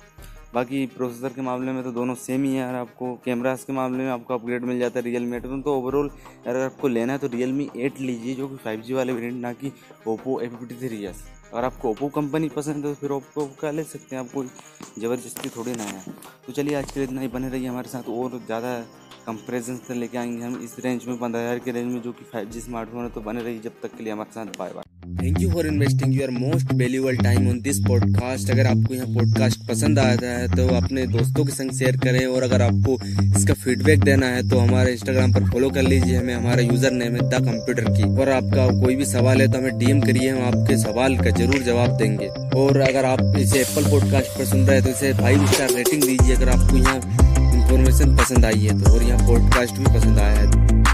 बाकी 0.55 0.85
प्रोसेसर 0.89 1.29
के 1.29 1.43
मामले 1.43 1.73
में 1.73 1.83
तो 1.85 1.91
दोनों 1.93 2.15
सेम 2.17 2.45
ही 2.45 2.51
है 2.51 2.59
यार, 2.59 2.75
आपको 2.75 3.15
कैमरास 3.25 3.65
के 3.65 3.73
मामले 3.73 4.05
में 4.05 4.11
आपको 4.11 4.35
अपग्रेड 4.35 4.65
मिल 4.65 4.79
जाता 4.79 4.99
है 4.99 5.05
रियल 5.05 5.23
मी 5.23 5.37
एट 5.37 5.47
तो 5.65 5.75
ओवरऑल 5.75 6.11
अगर 6.47 6.61
आपको 6.61 6.89
लेना 6.89 7.13
है 7.13 7.19
तो 7.19 7.27
रियल 7.29 7.53
मी 7.53 7.69
एट 7.77 8.01
लीजिए, 8.01 8.35
जो 8.35 8.49
कि 8.49 8.57
फाइव 8.57 8.81
जी 8.81 8.95
वाले 8.95 9.13
वेरियंट 9.13 9.41
ना 9.41 9.53
कि 9.55 9.73
Oppo 10.07 10.41
A 10.41 10.49
fifty 10.49 10.87
three 10.87 11.05
S 11.05 11.25
अगर 11.47 11.65
आपको 11.65 11.91
ओप्पो 11.91 12.09
कंपनी 12.11 12.49
पसंद 12.51 12.77
है 12.77 12.83
तो 12.85 12.95
फिर 13.01 13.11
ओप्पो 13.13 13.45
का 13.61 13.71
ले 13.71 13.83
सकते 13.85 14.17
हैं। 14.17 14.23
आपको 14.23 14.45
ज़बरदस्ती 15.01 15.49
थोड़ी 15.57 15.73
ना 15.73 15.85
है। 15.85 16.03
तो 16.47 16.53
चलिए, 16.53 16.75
आज 16.75 16.91
के 16.91 17.01
लिए 17.01 17.09
इतना 17.09 17.21
ही 17.21 17.29
बने 17.29 17.49
रहिए 17.49 17.69
हमारे 17.69 17.89
साथ 17.89 18.09
और 18.11 18.41
ज़्यादा 18.47 18.79
कंपेरिजन 19.27 19.77
से 19.87 19.95
लेके 19.95 20.19
आएँगे 20.19 20.45
हम 20.45 20.61
इस 20.65 20.77
रेंज 20.85 21.05
में, 21.07 21.17
पंद्रह 21.19 21.41
हज़ार 21.41 21.59
के 21.59 21.71
रेंज 21.73 21.93
में, 21.93 22.01
जो 22.03 22.13
कि 22.13 22.25
फाइव 22.33 22.51
जी 22.51 22.61
स्मार्टफ़ोन 22.61 23.05
है। 23.05 23.11
तो 23.11 23.21
बने 23.21 23.43
रही 23.43 23.59
जब 23.61 23.81
तक 23.83 23.97
के 23.97 24.05
लिए 24.05 24.13
हमारे 24.13 24.35
साथ। 24.35 24.59
Bye 24.59 24.71
bye 24.71 24.83
thank 25.19 25.41
you 25.41 25.51
for 25.51 25.67
investing 25.67 26.15
your 26.15 26.31
most 26.31 26.73
valuable 26.75 27.17
time 27.17 27.49
on 27.49 27.61
this 27.63 27.79
podcast 27.81 28.51
अगर 28.51 28.67
आपको 28.67 28.95
यहाँ 28.95 29.07
पॉडकास्ट 29.15 29.67
पसंद 29.69 29.99
आता 29.99 30.27
है 30.29 30.49
तो 30.49 30.67
अपने 30.77 31.07
दोस्तों 31.09 31.45
के 31.45 31.53
संग 31.53 31.71
शेयर 31.73 31.97
करें। 31.97 32.25
और 32.27 32.43
अगर 32.43 32.63
आपको 32.63 32.99
इसका 33.37 33.55
फीडबैक 33.55 34.05
देना 34.05 34.27
है 34.27 34.49
तो 34.49 34.59
हमारे 34.59 34.93
इंस्टाग्राम 34.93 35.33
पर 35.33 35.51
फॉलो 35.51 35.71
कर 35.71 35.83
लीजिए। 35.83 36.17
हमें, 36.17 36.35
हमारा 36.35 36.63
यूज़र 36.63 36.93
नेम 36.93 37.17
है 37.17 37.29
द 37.31 37.45
कंप्यूटर 37.47 37.91
की 37.91 38.11
और 38.21 38.29
आपका 38.31 38.67
कोई 38.81 38.97
भी 38.97 39.05
सवाल 39.07 39.41
है 39.41 39.51
तो 39.53 39.59
हमें 39.59 39.79
डीएम 39.79 40.01
करिए। 40.03 40.31
हम 40.31 40.43
आपके 40.47 40.77
सवाल 40.79 41.17
का 41.19 41.31
ज़रूर 41.37 41.63
जवाब 41.63 41.97
देंगे। 41.97 42.27
और 42.57 42.81
अगर 42.81 43.05
आप 43.05 43.37
इसे 43.39 43.61
एप्पल 43.61 43.91
पॉडकास्ट 43.91 44.39
पर 44.39 44.45
सुन 44.45 44.67
रहे 44.67 44.77
हैं 44.77 44.85
तो 44.85 44.91
इसे 44.91 45.13
फाइव 45.15 45.47
स्टार 45.47 45.71
रेटिंग 45.71 46.03
दीजिए 46.03 46.37
अगर 46.37 46.49
आपको 46.49 46.77
यहाँ 46.77 46.97
इन्फॉर्मेशन 46.97 48.17
पसंद 48.17 48.45
आई 48.45 48.61
है 48.61 48.81
तो 48.81 48.93
और 48.95 49.03
यहाँ 49.03 49.27
पॉडकास्ट 49.29 49.79
भी 49.79 49.99
पसंद 49.99 50.19
आया 50.19 50.35
है। 50.35 50.86